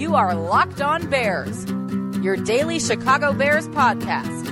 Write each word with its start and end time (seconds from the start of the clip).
You 0.00 0.14
are 0.14 0.34
Locked 0.34 0.80
On 0.80 1.10
Bears, 1.10 1.66
your 2.24 2.34
daily 2.34 2.80
Chicago 2.80 3.34
Bears 3.34 3.68
podcast. 3.68 4.48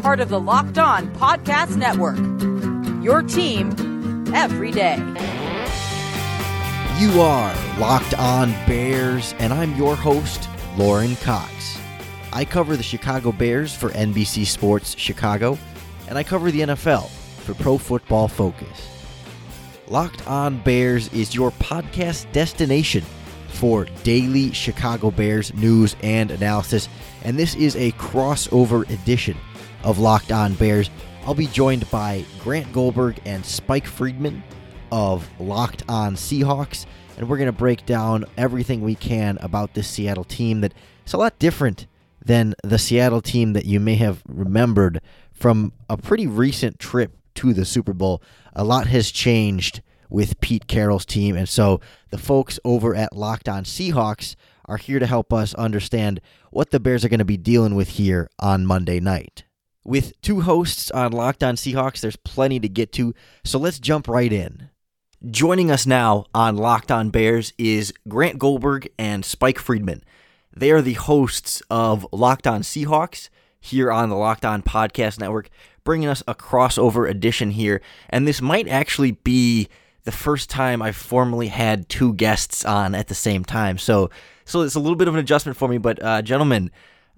Part 0.00 0.20
of 0.20 0.28
the 0.28 0.38
Locked 0.38 0.78
On 0.78 1.12
Podcast 1.16 1.76
Network. 1.76 2.16
Your 3.02 3.22
team 3.22 3.70
every 4.32 4.70
day. 4.70 4.98
You 7.00 7.20
are 7.20 7.52
Locked 7.80 8.14
On 8.14 8.52
Bears, 8.68 9.34
and 9.40 9.52
I'm 9.52 9.74
your 9.74 9.96
host, 9.96 10.48
Lauren 10.76 11.16
Cox. 11.16 11.76
I 12.32 12.44
cover 12.44 12.76
the 12.76 12.84
Chicago 12.84 13.32
Bears 13.32 13.74
for 13.74 13.88
NBC 13.88 14.46
Sports 14.46 14.96
Chicago, 14.96 15.58
and 16.06 16.16
I 16.16 16.22
cover 16.22 16.52
the 16.52 16.60
NFL 16.60 17.08
for 17.08 17.54
Pro 17.54 17.78
Football 17.78 18.28
Focus. 18.28 18.88
Locked 19.88 20.24
On 20.28 20.56
Bears 20.58 21.12
is 21.12 21.34
your 21.34 21.50
podcast 21.50 22.30
destination 22.30 23.02
for 23.52 23.86
daily 24.02 24.52
Chicago 24.52 25.10
Bears 25.10 25.54
news 25.54 25.94
and 26.02 26.30
analysis, 26.30 26.88
and 27.22 27.38
this 27.38 27.54
is 27.54 27.76
a 27.76 27.92
crossover 27.92 28.88
edition 28.90 29.36
of 29.84 29.98
Locked 29.98 30.32
On 30.32 30.54
Bears. 30.54 30.90
I'll 31.24 31.34
be 31.34 31.46
joined 31.46 31.88
by 31.90 32.24
Grant 32.40 32.72
Goldberg 32.72 33.20
and 33.24 33.44
Spike 33.44 33.86
Friedman 33.86 34.42
of 34.90 35.28
Locked 35.38 35.84
On 35.88 36.16
Seahawks, 36.16 36.86
and 37.16 37.28
we're 37.28 37.36
going 37.36 37.46
to 37.46 37.52
break 37.52 37.86
down 37.86 38.24
everything 38.36 38.80
we 38.80 38.94
can 38.94 39.38
about 39.38 39.74
this 39.74 39.86
Seattle 39.86 40.24
team 40.24 40.60
that 40.62 40.74
is 41.06 41.12
a 41.12 41.18
lot 41.18 41.38
different 41.38 41.86
than 42.24 42.54
the 42.64 42.78
Seattle 42.78 43.20
team 43.20 43.52
that 43.52 43.64
you 43.64 43.78
may 43.78 43.94
have 43.96 44.22
remembered 44.26 45.00
from 45.32 45.72
a 45.88 45.96
pretty 45.96 46.26
recent 46.26 46.78
trip 46.78 47.16
to 47.34 47.52
the 47.52 47.64
Super 47.64 47.92
Bowl. 47.92 48.22
A 48.54 48.64
lot 48.64 48.86
has 48.88 49.10
changed 49.10 49.82
with 50.12 50.40
Pete 50.40 50.66
Carroll's 50.66 51.06
team. 51.06 51.36
And 51.36 51.48
so 51.48 51.80
the 52.10 52.18
folks 52.18 52.60
over 52.64 52.94
at 52.94 53.16
Locked 53.16 53.48
On 53.48 53.64
Seahawks 53.64 54.36
are 54.66 54.76
here 54.76 54.98
to 54.98 55.06
help 55.06 55.32
us 55.32 55.54
understand 55.54 56.20
what 56.50 56.70
the 56.70 56.78
Bears 56.78 57.04
are 57.04 57.08
going 57.08 57.18
to 57.18 57.24
be 57.24 57.38
dealing 57.38 57.74
with 57.74 57.90
here 57.90 58.28
on 58.38 58.66
Monday 58.66 59.00
night. 59.00 59.44
With 59.84 60.20
two 60.20 60.42
hosts 60.42 60.90
on 60.90 61.12
Locked 61.12 61.42
On 61.42 61.56
Seahawks, 61.56 62.00
there's 62.00 62.16
plenty 62.16 62.60
to 62.60 62.68
get 62.68 62.92
to, 62.92 63.14
so 63.42 63.58
let's 63.58 63.80
jump 63.80 64.06
right 64.06 64.32
in. 64.32 64.68
Joining 65.28 65.70
us 65.70 65.86
now 65.86 66.26
on 66.34 66.56
Locked 66.56 66.92
On 66.92 67.10
Bears 67.10 67.52
is 67.56 67.92
Grant 68.06 68.38
Goldberg 68.38 68.88
and 68.98 69.24
Spike 69.24 69.58
Friedman. 69.58 70.04
They 70.54 70.70
are 70.70 70.82
the 70.82 70.92
hosts 70.92 71.62
of 71.70 72.06
Locked 72.12 72.46
On 72.46 72.60
Seahawks 72.60 73.28
here 73.58 73.90
on 73.90 74.08
the 74.10 74.16
Locked 74.16 74.44
On 74.44 74.62
Podcast 74.62 75.18
Network, 75.18 75.48
bringing 75.84 76.08
us 76.08 76.22
a 76.28 76.34
crossover 76.34 77.08
edition 77.08 77.52
here. 77.52 77.80
And 78.10 78.28
this 78.28 78.42
might 78.42 78.68
actually 78.68 79.12
be 79.12 79.68
the 80.04 80.12
first 80.12 80.50
time 80.50 80.82
I've 80.82 80.96
formally 80.96 81.48
had 81.48 81.88
two 81.88 82.14
guests 82.14 82.64
on 82.64 82.94
at 82.94 83.08
the 83.08 83.14
same 83.14 83.44
time. 83.44 83.78
So, 83.78 84.10
so 84.44 84.62
it's 84.62 84.74
a 84.74 84.80
little 84.80 84.96
bit 84.96 85.08
of 85.08 85.14
an 85.14 85.20
adjustment 85.20 85.56
for 85.56 85.68
me. 85.68 85.78
But, 85.78 86.02
uh, 86.02 86.22
gentlemen, 86.22 86.70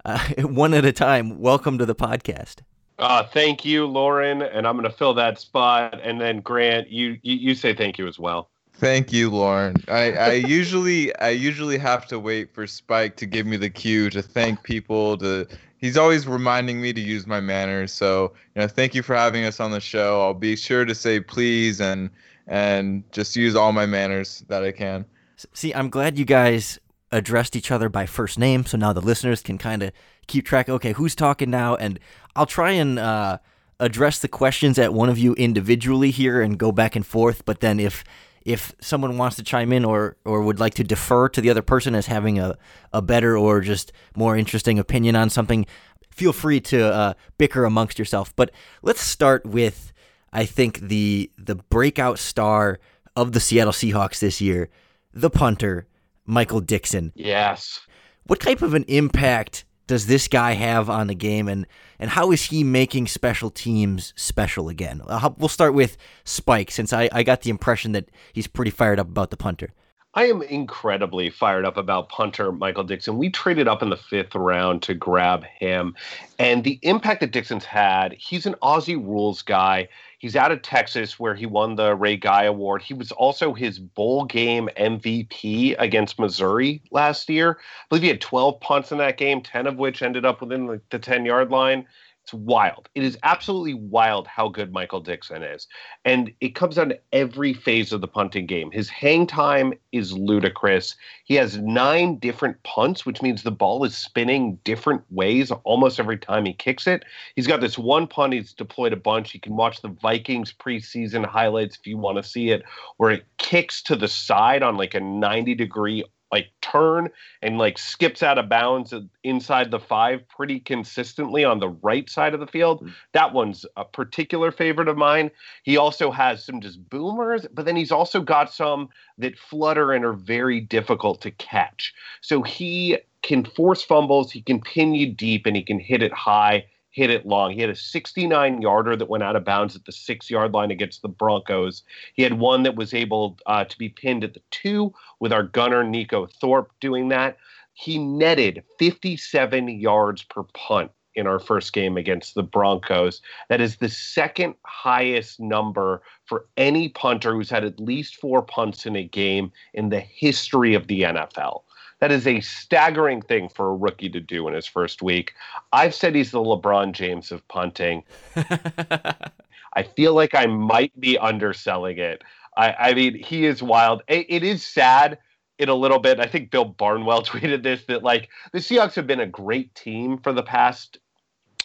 uh, 0.03 0.19
one 0.39 0.73
at 0.73 0.85
a 0.85 0.91
time, 0.91 1.39
welcome 1.39 1.77
to 1.77 1.85
the 1.85 1.95
podcast. 1.95 2.61
Uh, 2.97 3.23
thank 3.23 3.65
you, 3.65 3.85
Lauren, 3.85 4.41
and 4.41 4.65
I'm 4.65 4.77
going 4.77 4.89
to 4.89 4.97
fill 4.97 5.13
that 5.15 5.39
spot. 5.39 5.99
And 6.01 6.21
then 6.21 6.39
Grant, 6.39 6.89
you, 6.89 7.17
you 7.23 7.35
you 7.35 7.55
say 7.55 7.73
thank 7.73 7.97
you 7.97 8.07
as 8.07 8.17
well. 8.17 8.49
Thank 8.77 9.13
you, 9.13 9.29
Lauren. 9.29 9.75
I, 9.87 10.11
I 10.13 10.31
usually 10.33 11.15
I 11.17 11.29
usually 11.29 11.77
have 11.77 12.07
to 12.07 12.19
wait 12.19 12.53
for 12.53 12.67
Spike 12.67 13.15
to 13.17 13.25
give 13.25 13.45
me 13.45 13.57
the 13.57 13.69
cue 13.69 14.09
to 14.09 14.21
thank 14.21 14.63
people. 14.63 15.17
To 15.17 15.47
he's 15.77 15.97
always 15.97 16.27
reminding 16.27 16.81
me 16.81 16.93
to 16.93 17.01
use 17.01 17.25
my 17.25 17.39
manners. 17.39 17.91
So 17.91 18.33
you 18.55 18.61
know, 18.61 18.67
thank 18.67 18.95
you 18.95 19.01
for 19.01 19.15
having 19.15 19.43
us 19.45 19.59
on 19.59 19.71
the 19.71 19.79
show. 19.79 20.21
I'll 20.21 20.33
be 20.33 20.55
sure 20.55 20.85
to 20.85 20.95
say 20.95 21.19
please 21.19 21.81
and 21.81 22.09
and 22.47 23.03
just 23.11 23.35
use 23.35 23.55
all 23.55 23.71
my 23.71 23.85
manners 23.85 24.43
that 24.47 24.63
I 24.63 24.71
can. 24.71 25.05
See, 25.53 25.73
I'm 25.73 25.89
glad 25.89 26.17
you 26.17 26.25
guys 26.25 26.79
addressed 27.11 27.55
each 27.55 27.71
other 27.71 27.89
by 27.89 28.05
first 28.05 28.37
name, 28.39 28.65
so 28.65 28.77
now 28.77 28.93
the 28.93 29.01
listeners 29.01 29.41
can 29.41 29.57
kind 29.57 29.83
of 29.83 29.91
keep 30.27 30.45
track. 30.45 30.69
Okay, 30.69 30.93
who's 30.93 31.15
talking 31.15 31.49
now? 31.49 31.75
And 31.75 31.99
I'll 32.35 32.45
try 32.45 32.71
and 32.71 32.99
uh, 32.99 33.39
address 33.79 34.19
the 34.19 34.27
questions 34.27 34.79
at 34.79 34.93
one 34.93 35.09
of 35.09 35.17
you 35.17 35.33
individually 35.35 36.11
here 36.11 36.41
and 36.41 36.57
go 36.57 36.71
back 36.71 36.95
and 36.95 37.05
forth. 37.05 37.45
But 37.45 37.59
then 37.59 37.79
if 37.79 38.03
if 38.45 38.75
someone 38.79 39.17
wants 39.17 39.35
to 39.37 39.43
chime 39.43 39.73
in 39.73 39.83
or 39.83 40.17
or 40.23 40.41
would 40.41 40.59
like 40.59 40.75
to 40.75 40.83
defer 40.83 41.27
to 41.29 41.41
the 41.41 41.49
other 41.49 41.61
person 41.61 41.95
as 41.95 42.05
having 42.07 42.39
a, 42.39 42.57
a 42.93 43.01
better 43.01 43.37
or 43.37 43.61
just 43.61 43.91
more 44.15 44.37
interesting 44.37 44.79
opinion 44.79 45.15
on 45.15 45.29
something, 45.29 45.65
feel 46.11 46.33
free 46.33 46.61
to 46.61 46.93
uh, 46.93 47.13
bicker 47.37 47.65
amongst 47.65 47.99
yourself. 47.99 48.35
But 48.35 48.51
let's 48.81 49.01
start 49.01 49.45
with 49.45 49.91
I 50.35 50.45
think 50.45 50.79
the 50.79 51.31
the 51.37 51.55
breakout 51.55 52.19
star 52.19 52.79
of 53.15 53.31
the 53.31 53.39
Seattle 53.39 53.71
Seahawks 53.71 54.19
this 54.19 54.41
year, 54.41 54.69
the 55.13 55.29
punter, 55.29 55.87
Michael 56.25 56.59
Dickson. 56.59 57.13
Yes. 57.15 57.79
What 58.27 58.41
type 58.41 58.61
of 58.61 58.73
an 58.73 58.83
impact 58.89 59.63
does 59.87 60.07
this 60.07 60.27
guy 60.27 60.53
have 60.53 60.89
on 60.89 61.07
the 61.07 61.15
game, 61.15 61.47
and 61.47 61.65
and 61.99 62.09
how 62.09 62.31
is 62.31 62.45
he 62.45 62.65
making 62.65 63.07
special 63.07 63.49
teams 63.49 64.13
special 64.17 64.67
again? 64.67 65.01
We'll 65.37 65.47
start 65.47 65.73
with 65.73 65.95
Spike, 66.25 66.69
since 66.69 66.91
I, 66.91 67.07
I 67.13 67.23
got 67.23 67.41
the 67.41 67.49
impression 67.49 67.93
that 67.93 68.09
he's 68.33 68.47
pretty 68.47 68.71
fired 68.71 68.99
up 68.99 69.07
about 69.07 69.29
the 69.29 69.37
punter. 69.37 69.73
I 70.17 70.27
am 70.27 70.41
incredibly 70.41 71.29
fired 71.29 71.65
up 71.65 71.75
about 71.75 72.07
punter 72.07 72.53
Michael 72.53 72.85
Dickson. 72.85 73.17
We 73.17 73.29
traded 73.29 73.67
up 73.67 73.83
in 73.83 73.89
the 73.89 73.97
fifth 73.97 74.33
round 74.33 74.81
to 74.83 74.93
grab 74.93 75.43
him. 75.43 75.93
And 76.39 76.63
the 76.63 76.79
impact 76.83 77.19
that 77.19 77.31
Dickson's 77.31 77.65
had, 77.65 78.13
he's 78.13 78.45
an 78.45 78.55
Aussie 78.63 78.95
rules 78.95 79.41
guy. 79.41 79.89
He's 80.19 80.37
out 80.37 80.53
of 80.53 80.61
Texas 80.61 81.19
where 81.19 81.35
he 81.35 81.45
won 81.45 81.75
the 81.75 81.95
Ray 81.95 82.15
Guy 82.15 82.45
Award. 82.45 82.81
He 82.81 82.93
was 82.93 83.11
also 83.11 83.53
his 83.53 83.77
bowl 83.77 84.23
game 84.23 84.69
MVP 84.77 85.75
against 85.77 86.17
Missouri 86.17 86.81
last 86.91 87.29
year. 87.29 87.59
I 87.59 87.85
believe 87.89 88.03
he 88.03 88.07
had 88.07 88.21
12 88.21 88.61
punts 88.61 88.93
in 88.93 88.97
that 88.99 89.17
game, 89.17 89.41
10 89.41 89.67
of 89.67 89.75
which 89.75 90.01
ended 90.01 90.23
up 90.23 90.39
within 90.39 90.79
the 90.91 90.99
10 90.99 91.25
yard 91.25 91.51
line. 91.51 91.85
It's 92.25 92.33
wild. 92.33 92.89
It 92.95 93.03
is 93.03 93.19
absolutely 93.21 93.75
wild 93.75 94.25
how 94.25 94.49
good 94.49 94.73
Michael 94.73 94.99
Dickson 94.99 95.43
is. 95.43 95.67
And 96.05 96.33
it 96.41 96.55
comes 96.55 96.73
down 96.73 96.89
to 96.89 96.99
every 97.13 97.53
phase 97.53 97.93
of 97.93 98.01
the 98.01 98.07
punting 98.07 98.47
game. 98.47 98.71
His 98.71 98.89
hang 98.89 99.27
time 99.27 99.73
is 99.91 100.11
ludicrous. 100.11 100.95
He 101.25 101.35
has 101.35 101.59
nine 101.59 102.17
different 102.17 102.63
punts, 102.63 103.05
which 103.05 103.21
means 103.21 103.43
the 103.43 103.51
ball 103.51 103.83
is 103.83 103.95
spinning 103.95 104.57
different 104.63 105.03
ways 105.11 105.51
almost 105.65 105.99
every 105.99 106.17
time 106.17 106.45
he 106.45 106.53
kicks 106.53 106.87
it. 106.87 107.05
He's 107.35 107.45
got 107.45 107.61
this 107.61 107.77
one 107.77 108.07
punt 108.07 108.33
he's 108.33 108.53
deployed 108.53 108.93
a 108.93 108.97
bunch. 108.97 109.35
You 109.35 109.39
can 109.39 109.55
watch 109.55 109.83
the 109.83 109.89
Vikings 109.89 110.51
preseason 110.51 111.27
highlights 111.27 111.77
if 111.77 111.85
you 111.85 111.99
want 111.99 112.17
to 112.17 112.23
see 112.23 112.49
it, 112.49 112.63
where 112.97 113.11
it 113.11 113.25
kicks 113.37 113.83
to 113.83 113.95
the 113.95 114.07
side 114.07 114.63
on 114.63 114.77
like 114.77 114.95
a 114.95 114.99
90 114.99 115.53
degree 115.53 116.03
like 116.35 116.51
turn 116.61 117.09
and 117.41 117.57
like 117.57 117.77
skips 117.77 118.21
out 118.21 118.37
of 118.37 118.49
bounds 118.49 118.93
inside 119.23 119.71
the 119.71 119.79
five 119.79 120.27
pretty 120.27 120.59
consistently 120.59 121.45
on 121.45 121.59
the 121.59 121.69
right 121.69 122.09
side 122.09 122.33
of 122.33 122.41
the 122.41 122.47
field. 122.47 122.81
Mm-hmm. 122.81 122.91
That 123.13 123.33
one's 123.33 123.65
a 123.77 123.85
particular 123.85 124.51
favorite 124.51 124.89
of 124.89 124.97
mine. 124.97 125.31
He 125.63 125.77
also 125.77 126.11
has 126.11 126.43
some 126.43 126.59
just 126.59 126.89
boomers, 126.89 127.45
but 127.53 127.65
then 127.65 127.77
he's 127.77 127.91
also 127.91 128.21
got 128.21 128.53
some 128.53 128.89
that 129.17 129.39
flutter 129.39 129.93
and 129.93 130.03
are 130.03 130.13
very 130.13 130.59
difficult 130.59 131.21
to 131.21 131.31
catch. 131.31 131.93
So 132.19 132.41
he 132.41 132.97
can 133.21 133.45
force 133.45 133.81
fumbles, 133.81 134.31
he 134.31 134.41
can 134.41 134.59
pin 134.59 134.93
you 134.93 135.11
deep, 135.11 135.45
and 135.45 135.55
he 135.55 135.63
can 135.63 135.79
hit 135.79 136.03
it 136.03 136.13
high 136.13 136.65
hit 136.95 137.09
it 137.09 137.25
long. 137.25 137.51
He 137.51 137.59
had 137.59 137.69
a 137.69 137.75
69 137.75 138.61
yarder 138.61 138.95
that 138.95 139.09
went 139.09 139.21
out 139.21 139.35
of 139.35 139.43
bounds 139.43 139.75
at 139.75 139.83
the 139.83 139.91
six 139.91 140.29
yard 140.29 140.53
line 140.53 140.71
against 140.71 141.01
the 141.01 141.09
Broncos. 141.09 141.83
He 142.13 142.23
had 142.23 142.39
one 142.39 142.63
that 142.63 142.77
was 142.77 142.93
able 142.93 143.37
uh, 143.45 143.65
to 143.65 143.77
be 143.77 143.89
pinned 143.89 144.23
at 144.23 144.33
the 144.33 144.41
two 144.49 144.93
with 145.19 145.33
our 145.33 145.43
gunner, 145.43 145.83
Neiko 145.83 146.31
Thorpe, 146.31 146.71
doing 146.79 147.09
that. 147.09 147.35
He 147.73 147.97
netted 147.97 148.63
57 148.79 149.67
yards 149.67 150.23
per 150.23 150.43
punt 150.53 150.91
in 151.15 151.27
our 151.27 151.39
first 151.39 151.73
game 151.73 151.97
against 151.97 152.33
the 152.33 152.43
Broncos. 152.43 153.21
That 153.49 153.59
is 153.59 153.75
the 153.75 153.89
second 153.89 154.55
highest 154.65 155.41
number 155.41 156.01
for 156.23 156.45
any 156.55 156.87
punter 156.89 157.33
who's 157.33 157.49
had 157.49 157.65
at 157.65 157.77
least 157.77 158.15
four 158.15 158.41
punts 158.41 158.85
in 158.85 158.95
a 158.95 159.03
game 159.03 159.51
in 159.73 159.89
the 159.89 159.99
history 159.99 160.73
of 160.73 160.87
the 160.87 161.01
NFL. 161.01 161.63
That 162.05 162.11
is 162.11 162.27
a 162.27 162.39
staggering 162.39 163.23
thing 163.23 163.49
for 163.49 163.67
a 163.67 163.75
rookie 163.75 164.09
to 164.09 164.19
do 164.19 164.47
in 164.47 164.53
his 164.53 164.67
first 164.67 165.01
week. 165.01 165.33
I've 165.73 165.95
said 165.95 166.13
he's 166.13 166.29
the 166.29 166.37
LeBron 166.37 166.91
James 166.91 167.31
of 167.31 167.47
punting. 167.47 168.03
I 168.35 169.81
feel 169.95 170.13
like 170.13 170.35
I 170.35 170.45
might 170.45 170.91
be 170.99 171.17
underselling 171.17 171.97
it. 171.97 172.23
I, 172.55 172.73
I 172.73 172.93
mean, 172.93 173.15
he 173.15 173.47
is 173.47 173.63
wild. 173.63 174.03
It, 174.07 174.27
it 174.29 174.43
is 174.43 174.63
sad 174.63 175.17
in 175.57 175.67
a 175.67 175.73
little 175.73 175.97
bit. 175.97 176.19
I 176.19 176.27
think 176.27 176.51
Bill 176.51 176.65
Barnwell 176.65 177.23
tweeted 177.25 177.63
this 177.63 177.83
that 177.85 178.03
like 178.03 178.29
the 178.53 178.59
Seahawks 178.59 178.93
have 178.93 179.07
been 179.07 179.19
a 179.19 179.25
great 179.25 179.73
team 179.73 180.19
for 180.19 180.31
the 180.31 180.43
past 180.43 180.99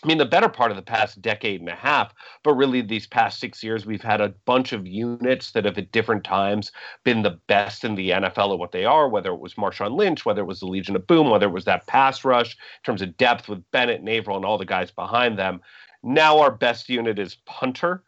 I 0.02 0.06
mean, 0.06 0.19
the 0.19 0.25
better 0.25 0.49
part 0.49 0.70
of 0.70 0.79
the 0.79 0.82
past 0.82 1.20
decade 1.20 1.61
and 1.61 1.69
a 1.69 1.75
half, 1.75 2.14
but 2.43 2.55
really 2.55 2.81
these 2.81 3.06
past 3.06 3.38
six 3.38 3.62
years, 3.62 3.85
we've 3.85 4.02
had 4.02 4.23
a 4.23 4.35
bunch 4.47 4.73
of 4.73 4.87
units 4.87 5.52
that 5.52 5.67
have 5.67 5.76
at 5.76 5.93
different 5.93 6.25
times 6.25 6.73
been 7.05 7.23
the 7.23 7.38
best 7.49 7.85
in 7.85 7.97
the 7.97 8.11
NFL 8.11 8.52
at 8.55 8.58
what 8.58 8.73
they 8.73 8.87
are, 8.87 9.11
whether 9.11 9.31
it 9.31 9.41
was 9.41 9.55
Marshawn 9.55 9.94
Lynch, 9.97 10.25
whether 10.25 10.41
it 10.41 10.47
was 10.47 10.61
the 10.61 10.67
Legion 10.67 10.97
of 10.97 11.06
Boom, 11.06 11.29
whether 11.29 11.47
it 11.47 11.52
was 11.52 11.67
that 11.67 11.87
pass 11.87 12.25
rush 12.25 12.52
in 12.52 12.82
terms 12.85 13.02
of 13.02 13.17
depth 13.19 13.47
with 13.49 13.62
Bennett 13.73 14.00
and 14.00 14.08
Avril 14.08 14.37
and 14.37 14.47
all 14.47 14.56
the 14.56 14.64
guys 14.64 14.91
behind 14.91 15.38
them. 15.38 15.61
Now 16.02 16.38
our 16.38 16.50
best 16.50 16.88
unit 16.88 17.19
is 17.19 17.37
punter. 17.44 18.02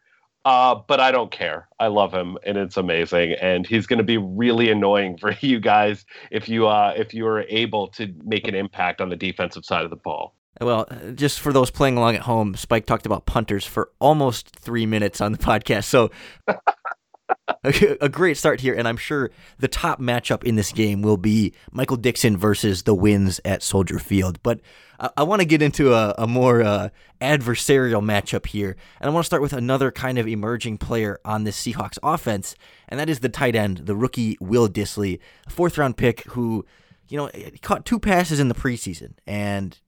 Uh, 0.45 0.75
but 0.89 0.99
I 0.99 1.13
don't 1.13 1.31
care. 1.31 1.69
I 1.79 1.87
love 1.87 2.13
him, 2.13 2.37
and 2.45 2.57
it's 2.59 2.77
amazing. 2.77 3.35
And 3.41 3.65
he's 3.65 3.87
going 3.87 3.99
to 3.99 4.05
be 4.05 4.19
really 4.19 4.71
annoying 4.71 5.17
for 5.21 5.37
you 5.41 5.61
guys 5.61 6.05
if 6.33 6.49
you 6.49 6.67
uh, 6.67 6.95
if 6.97 7.15
you 7.15 7.29
are 7.29 7.43
able 7.43 7.87
to 7.89 8.13
make 8.25 8.49
an 8.49 8.55
impact 8.57 9.01
on 9.01 9.09
the 9.09 9.15
defensive 9.15 9.65
side 9.65 9.85
of 9.85 9.91
the 9.91 9.97
ball. 9.97 10.35
Well, 10.61 10.87
just 11.15 11.41
for 11.41 11.53
those 11.53 11.71
playing 11.71 11.97
along 11.97 12.17
at 12.17 12.23
home, 12.23 12.55
Spike 12.55 12.87
talked 12.87 13.07
about 13.07 13.27
punters 13.27 13.65
for 13.65 13.91
almost 13.99 14.51
three 14.51 14.87
minutes 14.87 15.21
on 15.21 15.33
the 15.33 15.39
podcast. 15.39 15.85
So 15.85 16.11
a 17.65 18.09
great 18.09 18.37
start 18.37 18.61
here, 18.61 18.75
and 18.75 18.87
I'm 18.87 18.97
sure 18.97 19.31
the 19.59 19.69
top 19.69 20.01
matchup 20.01 20.45
in 20.45 20.57
this 20.57 20.73
game 20.73 21.03
will 21.03 21.17
be 21.17 21.55
Michael 21.71 21.97
Dickson 21.97 22.37
versus 22.37 22.83
the 22.83 22.95
Wins 22.95 23.41
at 23.45 23.63
Soldier 23.63 23.99
Field. 23.99 24.43
But 24.43 24.61
I, 25.01 25.11
I 25.19 25.23
want 25.23 25.41
to 25.41 25.47
get 25.47 25.63
into 25.63 25.95
a, 25.95 26.15
a 26.19 26.27
more 26.27 26.63
uh, 26.63 26.89
adversarial 27.21 28.03
matchup 28.03 28.47
here, 28.47 28.77
and 29.01 29.11
I 29.11 29.13
want 29.13 29.25
to 29.25 29.27
start 29.27 29.43
with 29.43 29.53
another 29.53 29.91
kind 29.91 30.19
of 30.19 30.27
emerging 30.27 30.79
player 30.79 31.21
on 31.25 31.45
this 31.45 31.61
Seahawks 31.61 31.99
offense, 32.03 32.55
and 32.89 32.99
that 32.99 33.09
is 33.09 33.21
the 33.21 33.29
tight 33.29 33.55
end, 33.55 33.79
the 33.79 33.97
rookie 33.97 34.37
Will 34.41 34.69
Dissly, 34.69 35.19
a 35.47 35.51
fourth 35.51 35.79
round 35.79 35.97
pick 35.97 36.25
who 36.25 36.65
you 37.09 37.17
know, 37.17 37.31
he 37.35 37.59
caught 37.59 37.85
two 37.85 37.99
passes 37.99 38.41
in 38.41 38.49
the 38.49 38.55
preseason 38.55 39.15
and 39.27 39.79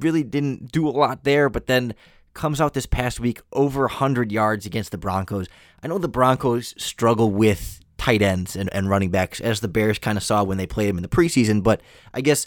really 0.00 0.22
didn't 0.22 0.72
do 0.72 0.88
a 0.88 0.90
lot 0.90 1.24
there, 1.24 1.48
but 1.48 1.66
then 1.66 1.94
comes 2.34 2.60
out 2.60 2.74
this 2.74 2.86
past 2.86 3.20
week 3.20 3.40
over 3.52 3.82
100 3.82 4.32
yards 4.32 4.66
against 4.66 4.90
the 4.90 4.98
Broncos. 4.98 5.48
I 5.82 5.88
know 5.88 5.98
the 5.98 6.08
Broncos 6.08 6.74
struggle 6.82 7.30
with 7.30 7.80
tight 7.98 8.22
ends 8.22 8.56
and, 8.56 8.72
and 8.72 8.88
running 8.88 9.10
backs, 9.10 9.40
as 9.40 9.60
the 9.60 9.68
Bears 9.68 9.98
kind 9.98 10.18
of 10.18 10.24
saw 10.24 10.42
when 10.42 10.58
they 10.58 10.66
played 10.66 10.88
them 10.88 10.98
in 10.98 11.02
the 11.02 11.08
preseason, 11.08 11.62
but 11.62 11.80
I 12.12 12.20
guess. 12.20 12.46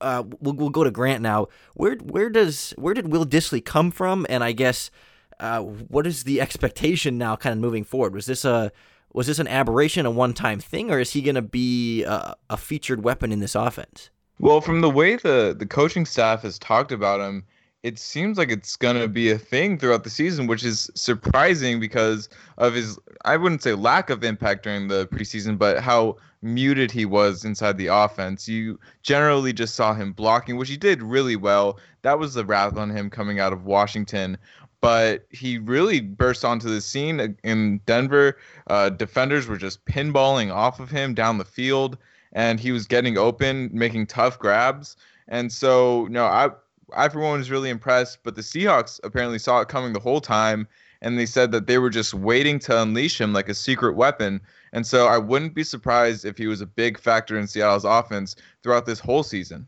Uh, 0.00 0.24
we'll, 0.40 0.54
we'll 0.54 0.68
go 0.68 0.82
to 0.82 0.90
Grant 0.90 1.22
now. 1.22 1.46
Where 1.74 1.94
where 1.94 2.28
does 2.28 2.74
where 2.76 2.92
did 2.92 3.12
Will 3.12 3.24
Dissly 3.24 3.64
come 3.64 3.92
from? 3.92 4.26
And 4.28 4.42
I 4.42 4.50
guess 4.50 4.90
uh, 5.38 5.60
what 5.60 6.08
is 6.08 6.24
the 6.24 6.40
expectation 6.40 7.18
now, 7.18 7.36
kind 7.36 7.52
of 7.52 7.60
moving 7.60 7.84
forward? 7.84 8.12
Was 8.12 8.26
this 8.26 8.44
a 8.44 8.72
was 9.12 9.26
this 9.26 9.38
an 9.38 9.48
aberration, 9.48 10.06
a 10.06 10.10
one 10.10 10.34
time 10.34 10.60
thing, 10.60 10.90
or 10.90 10.98
is 10.98 11.12
he 11.12 11.22
going 11.22 11.34
to 11.34 11.42
be 11.42 12.04
a, 12.04 12.36
a, 12.50 12.56
featured 12.56 13.04
weapon 13.04 13.32
in 13.32 13.40
this 13.40 13.54
offense? 13.54 14.10
Well, 14.38 14.60
from 14.60 14.80
the 14.80 14.90
way 14.90 15.16
the 15.16 15.54
the 15.56 15.66
coaching 15.66 16.06
staff 16.06 16.42
has 16.42 16.58
talked 16.58 16.92
about 16.92 17.20
him, 17.20 17.44
it 17.82 17.98
seems 17.98 18.38
like 18.38 18.50
it's 18.50 18.76
going 18.76 18.96
to 19.00 19.08
be 19.08 19.30
a 19.30 19.38
thing 19.38 19.78
throughout 19.78 20.04
the 20.04 20.10
season, 20.10 20.46
which 20.46 20.64
is 20.64 20.90
surprising 20.94 21.80
because 21.80 22.28
of 22.58 22.74
his, 22.74 22.98
I 23.24 23.36
wouldn't 23.36 23.62
say 23.62 23.74
lack 23.74 24.08
of 24.08 24.22
impact 24.22 24.62
during 24.62 24.88
the 24.88 25.06
preseason, 25.08 25.58
but 25.58 25.80
how 25.80 26.16
muted 26.42 26.90
he 26.90 27.04
was 27.04 27.44
inside 27.44 27.78
the 27.78 27.86
offense. 27.86 28.48
You 28.48 28.78
generally 29.02 29.52
just 29.52 29.74
saw 29.74 29.94
him 29.94 30.12
blocking, 30.12 30.56
which 30.56 30.68
he 30.68 30.76
did 30.76 31.02
really 31.02 31.36
well. 31.36 31.78
That 32.02 32.18
was 32.18 32.34
the 32.34 32.44
wrath 32.44 32.76
on 32.76 32.90
him 32.90 33.10
coming 33.10 33.40
out 33.40 33.52
of 33.52 33.64
Washington. 33.64 34.36
But 34.82 35.26
he 35.30 35.56
really 35.56 36.00
burst 36.00 36.44
onto 36.44 36.68
the 36.68 36.82
scene 36.82 37.38
in 37.42 37.80
Denver. 37.86 38.36
Uh, 38.66 38.90
defenders 38.90 39.46
were 39.46 39.56
just 39.56 39.82
pinballing 39.86 40.52
off 40.52 40.80
of 40.80 40.90
him 40.90 41.14
down 41.14 41.38
the 41.38 41.44
field, 41.46 41.96
and 42.32 42.60
he 42.60 42.72
was 42.72 42.86
getting 42.86 43.16
open, 43.16 43.70
making 43.72 44.08
tough 44.08 44.38
grabs. 44.38 44.96
And 45.28 45.50
so, 45.50 46.02
you 46.04 46.10
know, 46.10 46.26
I 46.26 46.50
everyone 46.96 47.38
was 47.38 47.50
really 47.50 47.70
impressed, 47.70 48.18
but 48.22 48.34
the 48.34 48.42
Seahawks 48.42 49.00
apparently 49.02 49.38
saw 49.38 49.60
it 49.60 49.68
coming 49.68 49.92
the 49.92 50.00
whole 50.00 50.20
time, 50.20 50.66
and 51.00 51.18
they 51.18 51.26
said 51.26 51.52
that 51.52 51.66
they 51.66 51.78
were 51.78 51.90
just 51.90 52.12
waiting 52.12 52.58
to 52.60 52.82
unleash 52.82 53.20
him 53.20 53.32
like 53.32 53.48
a 53.48 53.54
secret 53.54 53.94
weapon. 53.94 54.40
And 54.72 54.86
so 54.86 55.06
I 55.06 55.18
wouldn't 55.18 55.54
be 55.54 55.64
surprised 55.64 56.24
if 56.24 56.38
he 56.38 56.46
was 56.46 56.60
a 56.60 56.66
big 56.66 56.98
factor 56.98 57.38
in 57.38 57.46
Seattle's 57.46 57.84
offense 57.84 58.36
throughout 58.62 58.86
this 58.86 59.00
whole 59.00 59.22
season. 59.22 59.66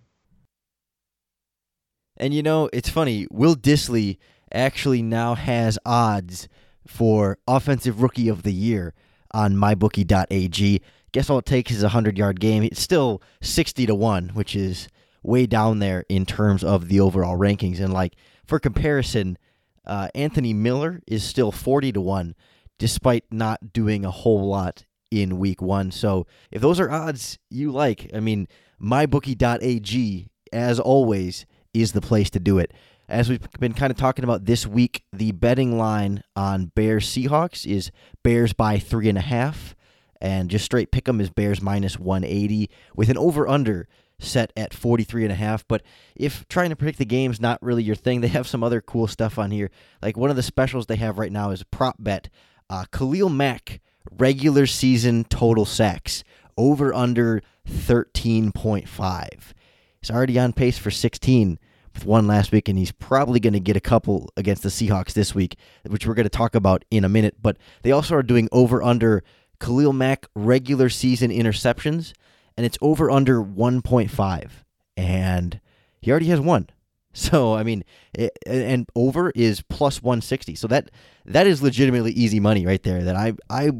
And 2.16 2.32
you 2.32 2.42
know, 2.42 2.70
it's 2.72 2.88
funny. 2.88 3.26
Will 3.30 3.56
Dissly 3.56 4.18
actually 4.54 5.02
now 5.02 5.34
has 5.34 5.78
odds 5.84 6.48
for 6.86 7.38
Offensive 7.46 8.00
Rookie 8.02 8.28
of 8.28 8.42
the 8.42 8.52
Year 8.52 8.94
on 9.32 9.56
mybookie.ag. 9.56 10.80
Guess 11.12 11.30
all 11.30 11.38
it 11.38 11.46
takes 11.46 11.72
is 11.72 11.82
a 11.82 11.86
100 11.86 12.16
yard 12.16 12.40
game. 12.40 12.62
It's 12.62 12.80
still 12.80 13.22
60 13.42 13.86
to 13.86 13.94
1, 13.94 14.30
which 14.30 14.56
is 14.56 14.88
way 15.22 15.46
down 15.46 15.78
there 15.78 16.04
in 16.08 16.26
terms 16.26 16.62
of 16.62 16.88
the 16.88 17.00
overall 17.00 17.36
rankings. 17.36 17.80
And 17.80 17.92
like 17.92 18.14
for 18.46 18.58
comparison, 18.58 19.38
uh, 19.86 20.08
Anthony 20.14 20.52
Miller 20.52 21.00
is 21.06 21.24
still 21.24 21.52
40 21.52 21.92
to 21.92 22.00
1 22.00 22.34
despite 22.78 23.24
not 23.30 23.72
doing 23.72 24.04
a 24.04 24.10
whole 24.10 24.48
lot 24.48 24.84
in 25.10 25.38
week 25.38 25.62
1. 25.62 25.92
So, 25.92 26.26
if 26.50 26.60
those 26.60 26.80
are 26.80 26.90
odds 26.90 27.38
you 27.48 27.70
like, 27.70 28.10
I 28.14 28.20
mean, 28.20 28.48
mybookie.ag 28.82 30.28
as 30.52 30.80
always 30.80 31.46
is 31.72 31.92
the 31.92 32.00
place 32.00 32.30
to 32.30 32.40
do 32.40 32.58
it. 32.58 32.72
As 33.08 33.28
we've 33.28 33.46
been 33.60 33.74
kind 33.74 33.90
of 33.90 33.98
talking 33.98 34.24
about 34.24 34.46
this 34.46 34.66
week, 34.66 35.04
the 35.12 35.32
betting 35.32 35.76
line 35.76 36.22
on 36.34 36.72
Bears 36.74 37.06
Seahawks 37.06 37.66
is 37.66 37.90
Bears 38.22 38.54
by 38.54 38.78
three 38.78 39.10
and 39.10 39.18
a 39.18 39.22
half, 39.22 39.76
and 40.22 40.48
just 40.48 40.64
straight 40.64 40.90
pick 40.90 41.06
'em 41.06 41.20
is 41.20 41.28
Bears 41.28 41.60
minus 41.60 41.98
180 41.98 42.70
with 42.96 43.10
an 43.10 43.18
over 43.18 43.46
under 43.46 43.88
set 44.18 44.54
at 44.56 44.72
43 44.72 45.24
and 45.24 45.32
a 45.32 45.36
half. 45.36 45.68
But 45.68 45.82
if 46.16 46.48
trying 46.48 46.70
to 46.70 46.76
predict 46.76 46.96
the 46.96 47.04
game's 47.04 47.40
not 47.40 47.62
really 47.62 47.82
your 47.82 47.94
thing, 47.94 48.20
they 48.22 48.28
have 48.28 48.48
some 48.48 48.64
other 48.64 48.80
cool 48.80 49.06
stuff 49.06 49.38
on 49.38 49.50
here. 49.50 49.70
Like 50.00 50.16
one 50.16 50.30
of 50.30 50.36
the 50.36 50.42
specials 50.42 50.86
they 50.86 50.96
have 50.96 51.18
right 51.18 51.32
now 51.32 51.50
is 51.50 51.62
prop 51.64 51.96
bet. 51.98 52.30
Uh, 52.70 52.86
Khalil 52.90 53.28
Mack 53.28 53.82
regular 54.18 54.64
season 54.66 55.24
total 55.24 55.66
sacks 55.66 56.24
over 56.56 56.94
under 56.94 57.42
13.5. 57.68 59.52
He's 60.00 60.10
already 60.10 60.38
on 60.38 60.54
pace 60.54 60.78
for 60.78 60.90
16 60.90 61.50
with 61.50 61.58
one 62.02 62.26
last 62.26 62.50
week, 62.52 62.68
and 62.68 62.78
he's 62.78 62.92
probably 62.92 63.40
going 63.40 63.52
to 63.52 63.60
get 63.60 63.76
a 63.76 63.80
couple 63.80 64.30
against 64.36 64.62
the 64.62 64.68
Seahawks 64.68 65.12
this 65.12 65.34
week, 65.34 65.56
which 65.86 66.06
we're 66.06 66.14
going 66.14 66.24
to 66.24 66.30
talk 66.30 66.54
about 66.54 66.84
in 66.90 67.04
a 67.04 67.08
minute. 67.08 67.36
But 67.40 67.56
they 67.82 67.92
also 67.92 68.14
are 68.16 68.22
doing 68.22 68.48
over 68.52 68.82
under 68.82 69.22
Khalil 69.60 69.92
Mack 69.92 70.26
regular 70.34 70.88
season 70.88 71.30
interceptions 71.30 72.12
and 72.56 72.64
it's 72.64 72.78
over 72.80 73.10
under 73.10 73.42
1.5 73.42 74.50
and 74.96 75.60
he 76.00 76.10
already 76.10 76.26
has 76.26 76.40
one. 76.40 76.68
So 77.16 77.54
i 77.54 77.62
mean 77.62 77.84
it, 78.12 78.36
and 78.44 78.88
over 78.96 79.30
is 79.36 79.62
plus 79.62 80.02
160 80.02 80.56
so 80.56 80.66
that 80.66 80.90
that 81.26 81.46
is 81.46 81.62
legitimately 81.62 82.10
easy 82.10 82.40
money 82.40 82.66
right 82.66 82.82
there 82.82 83.04
that 83.04 83.14
i 83.14 83.34
i 83.48 83.70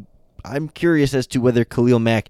i'm 0.45 0.69
curious 0.69 1.13
as 1.15 1.27
to 1.27 1.41
whether 1.41 1.65
khalil 1.65 1.99
mack 1.99 2.29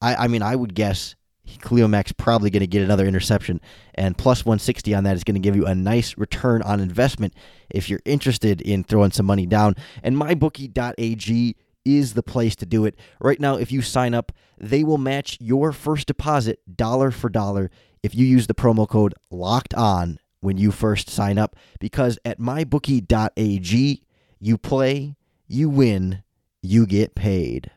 i 0.00 0.14
i 0.14 0.28
mean 0.28 0.42
i 0.42 0.54
would 0.54 0.76
guess 0.76 1.16
Khalil 1.62 1.88
Mack's 1.88 2.12
probably 2.12 2.50
going 2.50 2.60
to 2.60 2.66
get 2.66 2.82
another 2.82 3.06
interception, 3.06 3.60
and 3.94 4.16
plus 4.16 4.44
160 4.44 4.94
on 4.94 5.04
that 5.04 5.16
is 5.16 5.24
going 5.24 5.34
to 5.34 5.40
give 5.40 5.56
you 5.56 5.66
a 5.66 5.74
nice 5.74 6.16
return 6.16 6.62
on 6.62 6.80
investment 6.80 7.34
if 7.70 7.88
you're 7.88 8.00
interested 8.04 8.60
in 8.60 8.84
throwing 8.84 9.10
some 9.10 9.26
money 9.26 9.46
down. 9.46 9.74
And 10.02 10.16
mybookie.ag 10.16 11.56
is 11.84 12.14
the 12.14 12.22
place 12.22 12.56
to 12.56 12.66
do 12.66 12.84
it. 12.84 12.98
Right 13.20 13.38
now, 13.38 13.56
if 13.56 13.70
you 13.70 13.82
sign 13.82 14.14
up, 14.14 14.32
they 14.58 14.84
will 14.84 14.98
match 14.98 15.38
your 15.40 15.72
first 15.72 16.06
deposit 16.06 16.60
dollar 16.76 17.10
for 17.10 17.28
dollar 17.28 17.70
if 18.02 18.14
you 18.14 18.26
use 18.26 18.46
the 18.46 18.54
promo 18.54 18.88
code 18.88 19.14
locked 19.30 19.74
on 19.74 20.18
when 20.40 20.58
you 20.58 20.70
first 20.70 21.08
sign 21.08 21.38
up 21.38 21.56
because 21.80 22.18
at 22.24 22.38
mybookie.ag 22.38 24.02
you 24.40 24.58
play, 24.58 25.16
you 25.46 25.70
win, 25.70 26.22
you 26.62 26.86
get 26.86 27.14
paid. 27.14 27.70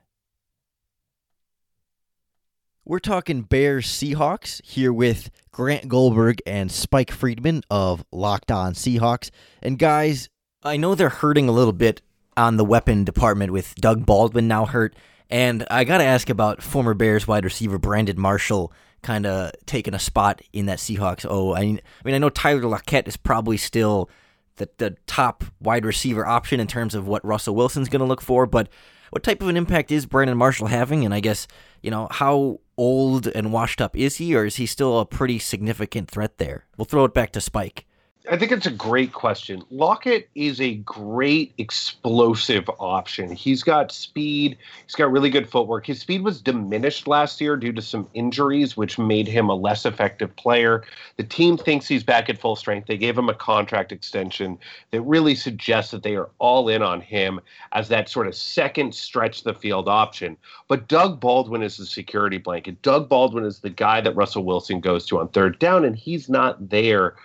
We're 2.89 2.99
talking 2.99 3.41
Bears 3.41 3.85
Seahawks 3.85 4.63
here 4.63 4.93
with 4.93 5.29
Grant 5.51 5.89
Goldberg 5.89 6.41
and 6.47 6.71
Spike 6.71 7.11
Friedman 7.11 7.63
of 7.69 8.05
Locked 8.13 8.49
On 8.49 8.71
Seahawks. 8.73 9.29
And 9.61 9.77
guys, 9.77 10.29
I 10.63 10.77
know 10.77 10.95
they're 10.95 11.09
hurting 11.09 11.49
a 11.49 11.51
little 11.51 11.73
bit 11.73 12.01
on 12.37 12.55
the 12.55 12.63
weapon 12.63 13.03
department 13.03 13.51
with 13.51 13.75
Doug 13.75 14.05
Baldwin 14.05 14.47
now 14.47 14.65
hurt. 14.65 14.95
And 15.29 15.67
I 15.69 15.83
got 15.83 15.97
to 15.97 16.05
ask 16.05 16.29
about 16.29 16.63
former 16.63 16.93
Bears 16.93 17.27
wide 17.27 17.43
receiver 17.43 17.77
Brandon 17.77 18.17
Marshall 18.17 18.71
kind 19.01 19.25
of 19.25 19.51
taking 19.65 19.93
a 19.93 19.99
spot 19.99 20.41
in 20.53 20.67
that 20.67 20.79
Seahawks. 20.79 21.25
Oh, 21.29 21.53
I 21.53 21.63
mean, 21.63 21.81
I 21.99 22.01
mean, 22.05 22.15
I 22.15 22.19
know 22.19 22.29
Tyler 22.29 22.61
Lockett 22.69 23.09
is 23.09 23.17
probably 23.17 23.57
still 23.57 24.09
the, 24.55 24.69
the 24.77 24.95
top 25.07 25.43
wide 25.59 25.85
receiver 25.85 26.25
option 26.25 26.61
in 26.61 26.67
terms 26.67 26.95
of 26.95 27.05
what 27.05 27.25
Russell 27.25 27.53
Wilson's 27.53 27.89
going 27.89 27.99
to 27.99 28.05
look 28.05 28.21
for, 28.21 28.45
but 28.45 28.69
what 29.09 29.23
type 29.23 29.41
of 29.41 29.47
an 29.47 29.57
impact 29.57 29.91
is 29.91 30.05
Brandon 30.05 30.37
Marshall 30.37 30.67
having? 30.67 31.05
And 31.05 31.13
I 31.13 31.19
guess, 31.19 31.47
you 31.87 31.91
know, 31.91 32.09
how 32.11 32.59
old 32.75 33.27
and 33.27 33.53
washed 33.53 33.79
up 33.79 33.95
is 33.95 34.17
he, 34.17 34.35
or 34.35 34.43
is 34.43 34.57
he 34.57 34.65
still 34.65 34.99
a 34.99 35.05
pretty 35.05 35.39
significant 35.39 36.11
threat 36.11 36.37
there? 36.37 36.65
We'll 36.75 36.83
throw 36.83 37.05
it 37.05 37.13
back 37.13 37.31
to 37.31 37.39
Spike. 37.39 37.85
I 38.29 38.35
think 38.35 38.51
it's 38.51 38.65
a 38.65 38.71
great 38.71 39.13
question. 39.13 39.63
Lockett 39.69 40.29
is 40.35 40.59
a 40.59 40.75
great 40.75 41.53
explosive 41.57 42.69
option. 42.77 43.31
He's 43.31 43.63
got 43.63 43.91
speed. 43.91 44.57
He's 44.85 44.95
got 44.95 45.11
really 45.11 45.29
good 45.29 45.49
footwork. 45.49 45.85
His 45.85 46.01
speed 46.01 46.23
was 46.23 46.41
diminished 46.41 47.07
last 47.07 47.39
year 47.39 47.55
due 47.55 47.71
to 47.71 47.81
some 47.81 48.09
injuries, 48.13 48.75
which 48.75 48.99
made 48.99 49.29
him 49.29 49.49
a 49.49 49.55
less 49.55 49.85
effective 49.85 50.35
player. 50.35 50.83
The 51.15 51.23
team 51.23 51.57
thinks 51.57 51.87
he's 51.87 52.03
back 52.03 52.29
at 52.29 52.37
full 52.37 52.57
strength. 52.57 52.87
They 52.87 52.97
gave 52.97 53.17
him 53.17 53.29
a 53.29 53.33
contract 53.33 53.93
extension 53.93 54.57
that 54.91 55.01
really 55.01 55.35
suggests 55.35 55.91
that 55.91 56.03
they 56.03 56.17
are 56.17 56.29
all 56.39 56.67
in 56.67 56.81
on 56.81 56.99
him 56.99 57.39
as 57.71 57.87
that 57.89 58.09
sort 58.09 58.27
of 58.27 58.35
second 58.35 58.93
stretch 58.93 59.43
the 59.43 59.53
field 59.53 59.87
option. 59.87 60.35
But 60.67 60.89
Doug 60.89 61.21
Baldwin 61.21 61.63
is 61.63 61.77
the 61.77 61.85
security 61.85 62.39
blanket. 62.39 62.81
Doug 62.81 63.07
Baldwin 63.07 63.45
is 63.45 63.59
the 63.59 63.69
guy 63.69 64.01
that 64.01 64.15
Russell 64.17 64.43
Wilson 64.43 64.81
goes 64.81 65.05
to 65.05 65.19
on 65.19 65.29
third 65.29 65.59
down, 65.59 65.85
and 65.85 65.95
he's 65.95 66.27
not 66.27 66.69
there 66.69 67.15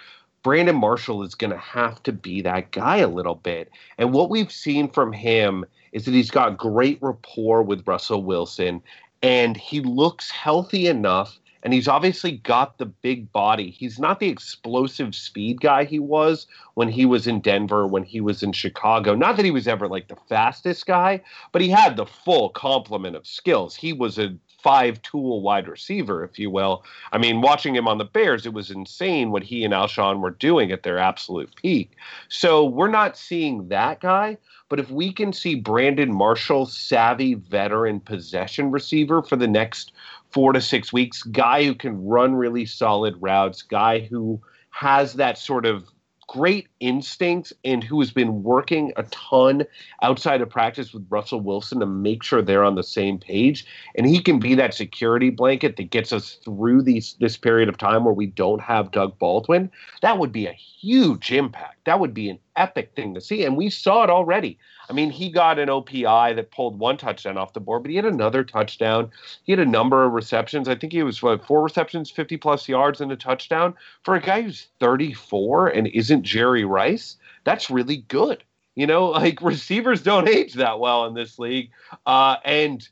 Brandon 0.43 0.77
Marshall 0.77 1.23
is 1.23 1.35
going 1.35 1.53
to 1.53 1.59
have 1.59 2.03
to 2.03 2.13
be 2.13 2.43
that 2.43 2.73
guy 2.73 2.99
a 2.99 3.09
little 3.09 3.37
bit. 3.37 3.71
And 3.99 4.13
what 4.13 4.31
we've 4.31 4.53
seen 4.53 4.89
from 4.89 5.13
him 5.13 5.65
is 5.93 6.05
that 6.05 6.13
he's 6.13 6.31
got 6.31 6.59
great 6.59 6.99
rapport 7.01 7.63
with 7.63 7.87
Russell 7.87 8.23
Wilson 8.23 8.83
and 9.23 9.57
he 9.57 9.81
looks 9.81 10.31
healthy 10.31 10.89
enough 10.89 11.39
and 11.63 11.73
he's 11.73 11.87
obviously 11.87 12.33
got 12.39 12.79
the 12.79 12.87
big 12.87 13.31
body. 13.33 13.71
He's 13.71 13.99
not 13.99 14.19
the 14.19 14.29
explosive 14.29 15.15
speed 15.15 15.61
guy 15.61 15.85
he 15.85 16.01
was 16.01 16.49
when 16.75 16.89
he 16.89 17.07
was 17.07 17.29
in 17.29 17.41
Denver, 17.41 17.87
when 17.87 18.03
he 18.03 18.21
was 18.21 18.43
in 18.43 18.53
Chicago. 18.53 19.15
Not 19.15 19.37
that 19.37 19.45
he 19.45 19.53
was 19.53 19.69
ever 19.69 19.87
like 19.87 20.09
the 20.09 20.17
fastest 20.29 20.87
guy, 20.87 21.23
but 21.53 21.63
he 21.63 21.69
had 21.69 21.97
the 21.97 22.07
full 22.07 22.49
complement 22.49 23.15
of 23.15 23.29
skills. 23.29 23.77
He 23.77 23.93
was 23.93 24.19
a 24.19 24.35
five 24.63 25.03
tool 25.03 25.43
wide 25.43 25.69
receiver, 25.69 26.25
if 26.25 26.39
you 26.39 26.51
will. 26.51 26.85
I 27.13 27.19
mean, 27.19 27.41
watching 27.41 27.75
him 27.75 27.89
on 27.89 27.99
the 27.99 28.05
Bears, 28.05 28.47
it 28.47 28.53
was 28.53 28.71
insane 28.71 29.31
what 29.31 29.43
he 29.43 29.65
and 29.65 29.75
Alshon 29.75 30.21
were 30.21 30.31
doing 30.31 30.73
at 30.73 30.83
their 30.83 30.99
absolute 30.99 31.55
peak. 31.57 31.91
So 32.29 32.65
we're 32.65 32.91
not 32.91 33.17
seeing 33.17 33.69
that 33.69 34.01
guy. 34.01 34.39
But 34.69 34.81
if 34.81 34.91
we 34.91 35.13
can 35.13 35.35
see 35.35 35.55
Brandon 35.55 36.11
Marshall, 36.11 36.65
savvy 36.65 37.35
veteran 37.35 38.01
possession 38.01 38.71
receiver 38.71 39.23
for 39.23 39.37
the 39.37 39.47
next 39.47 39.93
four 40.31 40.55
to 40.55 40.63
six 40.63 40.95
weeks, 40.95 41.23
guy 41.25 41.65
who 41.65 41.75
can 41.75 42.03
run 42.07 42.35
really 42.35 42.65
solid 42.65 43.15
routes, 43.21 43.61
guy 43.61 44.01
who 44.01 44.41
has 44.71 45.13
that 45.15 45.37
sort 45.37 45.67
of 45.67 45.85
great 46.33 46.67
instincts 46.81 47.53
and 47.63 47.85
who 47.85 48.01
has 48.01 48.11
been 48.11 48.43
working 48.43 48.91
a 48.97 49.03
ton 49.03 49.63
outside 50.01 50.41
of 50.41 50.49
practice 50.49 50.95
with 50.95 51.07
Russell 51.11 51.41
Wilson 51.41 51.79
to 51.79 51.85
make 51.85 52.23
sure 52.23 52.41
they're 52.41 52.65
on 52.65 52.75
the 52.75 52.83
same 52.83 53.19
page. 53.19 53.67
And 53.97 54.07
he 54.07 54.19
can 54.19 54.39
be 54.39 54.55
that 54.55 54.73
security 54.73 55.29
blanket 55.29 55.77
that 55.77 55.91
gets 55.91 56.11
us 56.11 56.39
through 56.43 56.85
these 56.85 57.17
this 57.21 57.37
period 57.37 57.69
of 57.69 57.77
time 57.77 58.05
where 58.05 58.15
we 58.15 58.29
don't 58.29 58.63
have 58.63 58.93
Doug 58.93 59.19
Baldwin. 59.19 59.71
That 60.01 60.19
would 60.19 60.33
be 60.33 60.47
a 60.47 60.53
huge 60.53 61.31
impact. 61.31 61.82
That 61.85 62.01
would 62.01 62.15
be 62.15 62.31
an 62.31 62.39
epic 62.57 62.93
thing 62.95 63.15
to 63.15 63.21
see. 63.21 63.45
And 63.45 63.57
we 63.57 63.71
saw 63.71 64.05
it 64.05 64.11
already. 64.11 64.59
I 64.89 64.93
mean, 64.93 65.11
he 65.11 65.31
got 65.31 65.59
an 65.59 65.69
OPI 65.69 66.37
that 66.37 66.51
pulled 66.51 66.79
one 66.79 66.97
touchdown 66.97 67.37
off 67.37 67.55
the 67.55 67.61
board, 67.61 67.83
but 67.83 67.91
he 67.91 67.97
had 67.97 68.05
another 68.05 68.45
touchdown. 68.45 69.11
He 69.45 69.53
had 69.53 69.59
a 69.59 69.67
number 69.67 70.05
of 70.05 70.13
receptions. 70.13 70.69
I 70.69 70.75
think 70.75 70.93
he 70.93 71.03
was 71.03 71.23
what, 71.23 71.45
four 71.47 71.63
receptions, 71.63 72.11
50 72.11 72.37
plus 72.37 72.69
yards, 72.69 73.01
and 73.01 73.11
a 73.11 73.17
touchdown. 73.17 73.75
For 74.05 74.15
a 74.15 74.21
guy 74.21 74.43
who's 74.43 74.69
34 74.81 75.69
and 75.69 75.87
isn't 75.89 76.23
Jerry 76.23 76.65
Rice, 76.65 77.17
that's 77.45 77.71
really 77.71 77.99
good. 78.09 78.45
You 78.75 78.87
know, 78.87 79.07
like 79.11 79.43
receivers 79.43 80.03
don't 80.03 80.29
age 80.29 80.55
that 80.55 80.79
well 80.79 81.07
in 81.07 81.15
this 81.15 81.39
league. 81.39 81.71
Uh, 82.07 82.37
and 82.45 82.89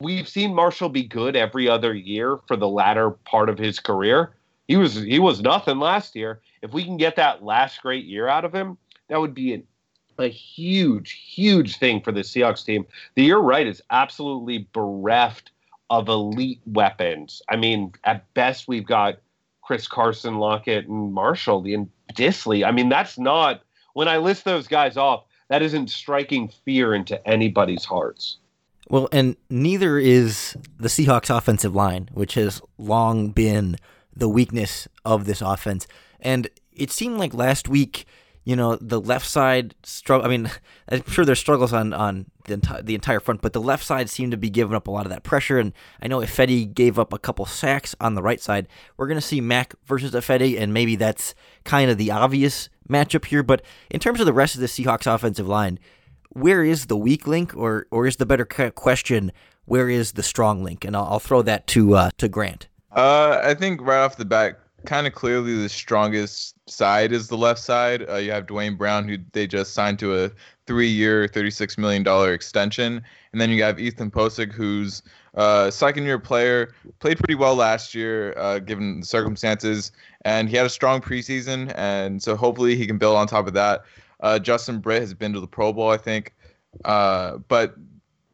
we've 0.00 0.28
seen 0.28 0.54
Marshall 0.54 0.88
be 0.88 1.04
good 1.04 1.36
every 1.36 1.68
other 1.68 1.94
year 1.94 2.38
for 2.46 2.56
the 2.56 2.68
latter 2.68 3.10
part 3.10 3.48
of 3.48 3.58
his 3.58 3.80
career. 3.80 4.34
He 4.70 4.76
was 4.76 4.94
he 4.94 5.18
was 5.18 5.40
nothing 5.40 5.80
last 5.80 6.14
year. 6.14 6.42
If 6.62 6.72
we 6.72 6.84
can 6.84 6.96
get 6.96 7.16
that 7.16 7.42
last 7.42 7.82
great 7.82 8.04
year 8.04 8.28
out 8.28 8.44
of 8.44 8.54
him, 8.54 8.78
that 9.08 9.20
would 9.20 9.34
be 9.34 9.52
an 9.52 9.64
a 10.16 10.28
huge, 10.28 11.10
huge 11.34 11.78
thing 11.78 12.00
for 12.00 12.12
the 12.12 12.20
Seahawks 12.20 12.64
team. 12.64 12.86
The 13.16 13.24
year 13.24 13.38
right 13.38 13.66
is 13.66 13.82
absolutely 13.90 14.68
bereft 14.72 15.50
of 15.88 16.08
elite 16.08 16.60
weapons. 16.66 17.42
I 17.48 17.56
mean, 17.56 17.94
at 18.04 18.32
best, 18.34 18.68
we've 18.68 18.86
got 18.86 19.18
Chris 19.60 19.88
Carson, 19.88 20.36
Lockett, 20.36 20.86
and 20.86 21.12
Marshall, 21.12 21.64
and 21.64 21.88
Dissly. 22.12 22.64
I 22.64 22.70
mean, 22.70 22.88
that's 22.88 23.18
not 23.18 23.62
when 23.94 24.06
I 24.06 24.18
list 24.18 24.44
those 24.44 24.68
guys 24.68 24.96
off. 24.96 25.24
That 25.48 25.62
isn't 25.62 25.90
striking 25.90 26.48
fear 26.64 26.94
into 26.94 27.26
anybody's 27.26 27.84
hearts. 27.84 28.36
Well, 28.88 29.08
and 29.10 29.36
neither 29.48 29.98
is 29.98 30.56
the 30.78 30.88
Seahawks 30.88 31.36
offensive 31.36 31.74
line, 31.74 32.08
which 32.12 32.34
has 32.34 32.62
long 32.78 33.30
been 33.30 33.76
the 34.14 34.28
weakness 34.28 34.88
of 35.04 35.24
this 35.24 35.40
offense. 35.40 35.86
And 36.20 36.48
it 36.72 36.90
seemed 36.90 37.18
like 37.18 37.34
last 37.34 37.68
week 37.68 38.06
you 38.44 38.56
know 38.56 38.76
the 38.80 39.00
left 39.00 39.26
side 39.26 39.74
struggle. 39.82 40.26
I 40.26 40.30
mean, 40.30 40.50
I'm 40.88 41.04
sure 41.04 41.24
there's 41.24 41.38
struggles 41.38 41.72
on 41.72 41.92
on 41.92 42.26
the 42.46 42.54
entire 42.54 42.82
the 42.82 42.94
entire 42.94 43.20
front, 43.20 43.42
but 43.42 43.52
the 43.52 43.60
left 43.60 43.84
side 43.84 44.08
seemed 44.08 44.32
to 44.32 44.36
be 44.36 44.50
giving 44.50 44.74
up 44.74 44.86
a 44.88 44.90
lot 44.90 45.06
of 45.06 45.10
that 45.10 45.22
pressure. 45.22 45.58
And 45.58 45.72
I 46.02 46.08
know 46.08 46.18
Ifedi 46.18 46.72
gave 46.72 46.98
up 46.98 47.12
a 47.12 47.18
couple 47.18 47.46
sacks 47.46 47.94
on 48.00 48.14
the 48.14 48.22
right 48.22 48.40
side. 48.40 48.66
We're 48.96 49.08
gonna 49.08 49.20
see 49.20 49.40
Mack 49.40 49.74
versus 49.84 50.12
Ifedi, 50.12 50.58
and 50.58 50.72
maybe 50.72 50.96
that's 50.96 51.34
kind 51.64 51.90
of 51.90 51.98
the 51.98 52.10
obvious 52.10 52.68
matchup 52.88 53.26
here. 53.26 53.42
But 53.42 53.62
in 53.90 54.00
terms 54.00 54.20
of 54.20 54.26
the 54.26 54.32
rest 54.32 54.54
of 54.54 54.60
the 54.60 54.66
Seahawks 54.66 55.12
offensive 55.12 55.46
line, 55.46 55.78
where 56.30 56.64
is 56.64 56.86
the 56.86 56.96
weak 56.96 57.26
link, 57.26 57.54
or 57.54 57.86
or 57.90 58.06
is 58.06 58.16
the 58.16 58.26
better 58.26 58.46
question 58.46 59.32
where 59.66 59.88
is 59.88 60.12
the 60.12 60.22
strong 60.22 60.64
link? 60.64 60.84
And 60.84 60.96
I'll, 60.96 61.04
I'll 61.04 61.18
throw 61.20 61.42
that 61.42 61.66
to 61.68 61.94
uh, 61.94 62.10
to 62.18 62.28
Grant. 62.28 62.68
Uh, 62.92 63.40
I 63.42 63.54
think 63.54 63.80
right 63.80 64.02
off 64.02 64.16
the 64.16 64.24
bat, 64.24 64.60
kind 64.84 65.06
of 65.06 65.14
clearly 65.14 65.54
the 65.54 65.68
strongest 65.68 66.54
side 66.68 67.12
is 67.12 67.28
the 67.28 67.36
left 67.36 67.60
side. 67.60 68.08
Uh, 68.08 68.16
you 68.16 68.32
have 68.32 68.46
Duane 68.46 68.76
Brown, 68.76 69.08
who 69.08 69.18
they 69.32 69.46
just 69.46 69.74
signed 69.74 69.98
to 70.00 70.24
a 70.24 70.30
three-year, 70.66 71.28
$36 71.28 71.78
million 71.78 72.32
extension. 72.32 73.02
And 73.32 73.40
then 73.40 73.50
you 73.50 73.62
have 73.62 73.78
Ethan 73.78 74.10
Pocic, 74.10 74.52
who's 74.52 75.02
uh, 75.34 75.70
second-year 75.70 76.18
player, 76.18 76.72
played 76.98 77.18
pretty 77.18 77.34
well 77.34 77.54
last 77.54 77.94
year, 77.94 78.34
uh, 78.36 78.58
given 78.58 79.00
the 79.00 79.06
circumstances. 79.06 79.92
And 80.24 80.48
he 80.48 80.56
had 80.56 80.66
a 80.66 80.70
strong 80.70 81.00
preseason, 81.00 81.72
and 81.76 82.22
so 82.22 82.36
hopefully 82.36 82.76
he 82.76 82.86
can 82.86 82.98
build 82.98 83.16
on 83.16 83.26
top 83.26 83.46
of 83.46 83.54
that. 83.54 83.84
Uh, 84.20 84.38
Justin 84.38 84.80
Britt 84.80 85.00
has 85.00 85.14
been 85.14 85.32
to 85.32 85.40
the 85.40 85.46
Pro 85.46 85.72
Bowl, 85.72 85.90
I 85.90 85.96
think. 85.96 86.34
Uh, 86.84 87.38
but 87.48 87.74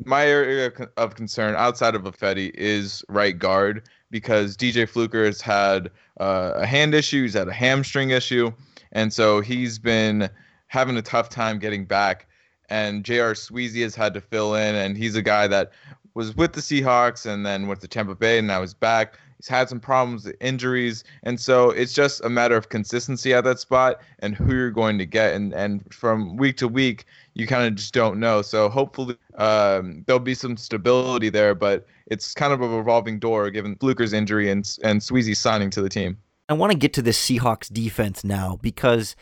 my 0.07 0.27
area 0.27 0.71
of 0.97 1.15
concern 1.15 1.55
outside 1.57 1.95
of 1.95 2.03
Ifedi 2.03 2.51
is 2.55 3.05
right 3.09 3.37
guard 3.37 3.89
because 4.11 4.57
DJ 4.57 4.89
Fluker 4.89 5.25
has 5.25 5.41
had 5.41 5.91
uh, 6.21 6.53
a 6.55 6.67
hand 6.67 6.95
issue, 6.95 7.23
he's 7.23 7.35
had 7.35 7.49
a 7.49 7.53
hamstring 7.53 8.11
issue, 8.11 8.53
and 8.93 9.13
so 9.13 9.41
he's 9.41 9.79
been 9.79 10.31
having 10.69 10.97
a 10.97 11.03
tough 11.03 11.29
time 11.29 11.59
getting 11.59 11.85
back. 11.85 12.29
And 12.69 13.05
J.R. 13.05 13.35
Sweezy 13.35 13.83
has 13.83 13.95
had 13.95 14.15
to 14.15 14.21
fill 14.21 14.55
in, 14.55 14.75
and 14.75 14.97
he's 14.97 15.17
a 15.17 15.23
guy 15.23 15.47
that 15.49 15.73
was 16.15 16.35
with 16.35 16.53
the 16.53 16.61
Seahawks 16.61 17.27
and 17.27 17.45
then 17.45 17.69
with 17.69 17.81
the 17.81 17.89
Tampa 17.89 18.15
Bay, 18.15 18.39
and 18.39 18.47
now 18.47 18.61
he's 18.61 18.75
back. 18.75 19.19
He's 19.39 19.49
had 19.49 19.69
some 19.69 19.81
problems 19.81 20.25
with 20.25 20.37
injuries, 20.41 21.05
and 21.23 21.39
so 21.39 21.71
it's 21.71 21.93
just 21.93 22.25
a 22.25 22.29
matter 22.29 22.57
of 22.57 22.69
consistency 22.69 23.35
at 23.35 23.45
that 23.45 23.61
spot 23.61 24.01
and 24.21 24.35
who 24.35 24.55
you're 24.55 24.71
going 24.71 24.99
to 24.99 25.07
get. 25.07 25.35
And 25.35 25.53
and 25.53 25.83
from 25.93 26.37
week 26.37 26.57
to 26.59 26.69
week, 26.69 27.05
you 27.35 27.47
kind 27.47 27.67
of 27.67 27.75
just 27.75 27.93
don't 27.93 28.19
know. 28.19 28.43
So 28.43 28.69
hopefully 28.69 29.17
um, 29.37 30.05
there'll 30.07 30.21
be 30.21 30.35
some 30.35 30.57
stability 30.57 31.29
there, 31.29 31.55
but 31.55 31.87
it's 32.07 32.35
kind 32.35 32.53
of 32.53 32.63
a 32.63 32.69
revolving 32.69 33.19
door 33.19 33.51
given 33.51 33.77
Fluker's 33.77 34.13
injury 34.13 34.51
and 34.51 34.79
and 34.83 35.01
Sweezy's 35.01 35.39
signing 35.39 35.71
to 35.71 35.83
the 35.83 35.89
team. 35.89 36.17
I 36.49 36.55
want 36.55 36.73
to 36.73 36.79
get 36.79 36.93
to 36.95 37.03
this 37.03 37.19
Seahawks 37.19 37.73
defense 37.73 38.23
now 38.23 38.59
because 38.63 39.17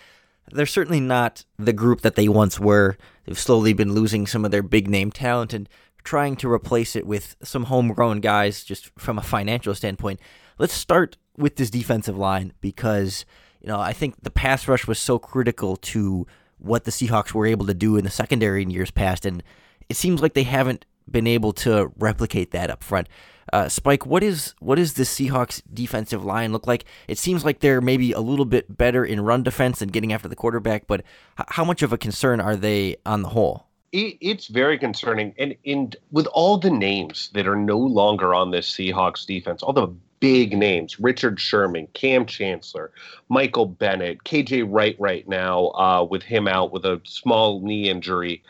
they're 0.52 0.66
certainly 0.66 1.00
not 1.00 1.44
the 1.59 1.73
group 1.73 2.02
that 2.02 2.16
they 2.16 2.28
once 2.28 2.61
were. 2.61 2.97
They've 3.25 3.38
slowly 3.38 3.73
been 3.73 3.94
losing 3.94 4.26
some 4.26 4.44
of 4.44 4.50
their 4.50 4.62
big 4.62 4.88
name 4.88 5.11
talent 5.11 5.54
and 5.54 5.68
trying 6.04 6.37
to 6.37 6.50
replace 6.50 6.94
it 6.94 7.06
with 7.06 7.37
some 7.42 7.64
homegrown 7.64 8.20
guys 8.20 8.62
just 8.62 8.90
from 8.99 9.18
a 9.18 9.23
financial 9.23 9.75
standpoint. 9.75 10.20
Let's 10.58 10.75
start 10.75 11.16
with 11.37 11.56
this 11.56 11.70
defensive 11.70 12.16
line 12.16 12.52
because, 12.61 13.25
you 13.61 13.68
know, 13.68 13.80
I 13.80 13.92
think 13.92 14.23
the 14.23 14.30
pass 14.30 14.68
rush 14.68 14.87
was 14.87 14.99
so 14.99 15.18
critical 15.18 15.76
to 15.76 16.26
what 16.58 16.84
the 16.84 16.90
Seahawks 16.90 17.32
were 17.32 17.46
able 17.46 17.66
to 17.66 17.75
do 17.75 17.96
in 17.96 18.04
the 18.04 18.11
secondary 18.11 18.62
in 18.62 18.70
years 18.70 18.90
past, 18.90 19.26
and 19.26 19.42
it 19.88 19.96
seems 19.96 20.23
like 20.23 20.34
they 20.34 20.44
haven't 20.44 20.87
been 21.11 21.26
able 21.26 21.52
to 21.52 21.92
replicate 21.99 22.52
that 22.52 22.70
up 22.70 22.82
front. 22.82 23.08
Uh, 23.52 23.68
Spike, 23.68 24.06
what 24.06 24.23
is 24.23 24.54
what 24.61 24.78
is 24.78 24.94
the 24.94 25.02
Seahawks 25.02 25.61
defensive 25.73 26.25
line 26.25 26.52
look 26.52 26.66
like? 26.66 26.84
It 27.08 27.18
seems 27.18 27.44
like 27.44 27.61
they're 27.61 27.80
maybe 27.80 28.12
a 28.12 28.20
little 28.20 28.46
bit 28.46 28.76
better 28.76 29.04
in 29.04 29.20
run 29.20 29.42
defense 29.42 29.82
and 29.82 29.92
getting 29.92 30.12
after 30.12 30.28
the 30.28 30.37
quarterback, 30.37 30.87
but 30.87 31.00
h- 31.38 31.46
how 31.49 31.64
much 31.64 31.82
of 31.82 31.92
a 31.92 31.99
concern 31.99 32.40
are 32.40 32.56
they 32.56 32.96
on 33.04 33.23
the 33.23 33.30
whole? 33.30 33.66
It's 33.96 34.48
very 34.48 34.76
concerning, 34.76 35.34
and 35.38 35.54
and 35.64 35.94
with 36.10 36.26
all 36.32 36.58
the 36.58 36.70
names 36.70 37.30
that 37.34 37.46
are 37.46 37.54
no 37.54 37.78
longer 37.78 38.34
on 38.34 38.50
this 38.50 38.68
Seahawks 38.68 39.24
defense, 39.24 39.62
all 39.62 39.72
the 39.72 39.94
big 40.18 40.56
names 40.56 40.98
Richard 40.98 41.38
Sherman, 41.38 41.86
Kam 41.92 42.26
Chancellor, 42.26 42.90
Michael 43.28 43.66
Bennett, 43.66 44.24
KJ 44.24 44.66
Wright 44.68 44.96
right 44.98 45.28
now 45.28 45.66
uh, 45.68 46.06
with 46.10 46.24
him 46.24 46.48
out 46.48 46.72
with 46.72 46.84
a 46.84 47.00
small 47.04 47.60
knee 47.60 47.88
injury. 47.88 48.42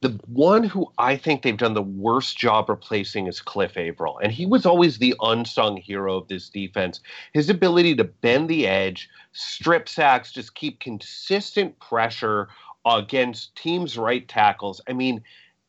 The 0.00 0.10
one 0.26 0.62
who 0.62 0.92
I 0.98 1.16
think 1.16 1.42
they've 1.42 1.56
done 1.56 1.72
the 1.72 1.82
worst 1.82 2.36
job 2.36 2.68
replacing 2.68 3.26
is 3.26 3.40
Cliff 3.40 3.76
Avril. 3.78 4.18
And 4.18 4.30
he 4.30 4.44
was 4.44 4.66
always 4.66 4.98
the 4.98 5.14
unsung 5.22 5.78
hero 5.78 6.18
of 6.18 6.28
this 6.28 6.50
defense. 6.50 7.00
His 7.32 7.48
ability 7.48 7.96
to 7.96 8.04
bend 8.04 8.50
the 8.50 8.66
edge, 8.66 9.08
strip 9.32 9.88
sacks, 9.88 10.30
just 10.30 10.54
keep 10.54 10.78
consistent 10.78 11.78
pressure 11.80 12.48
against 12.84 13.56
teams' 13.56 13.96
right 13.96 14.26
tackles. 14.28 14.80
I 14.88 14.92
mean, 14.92 15.22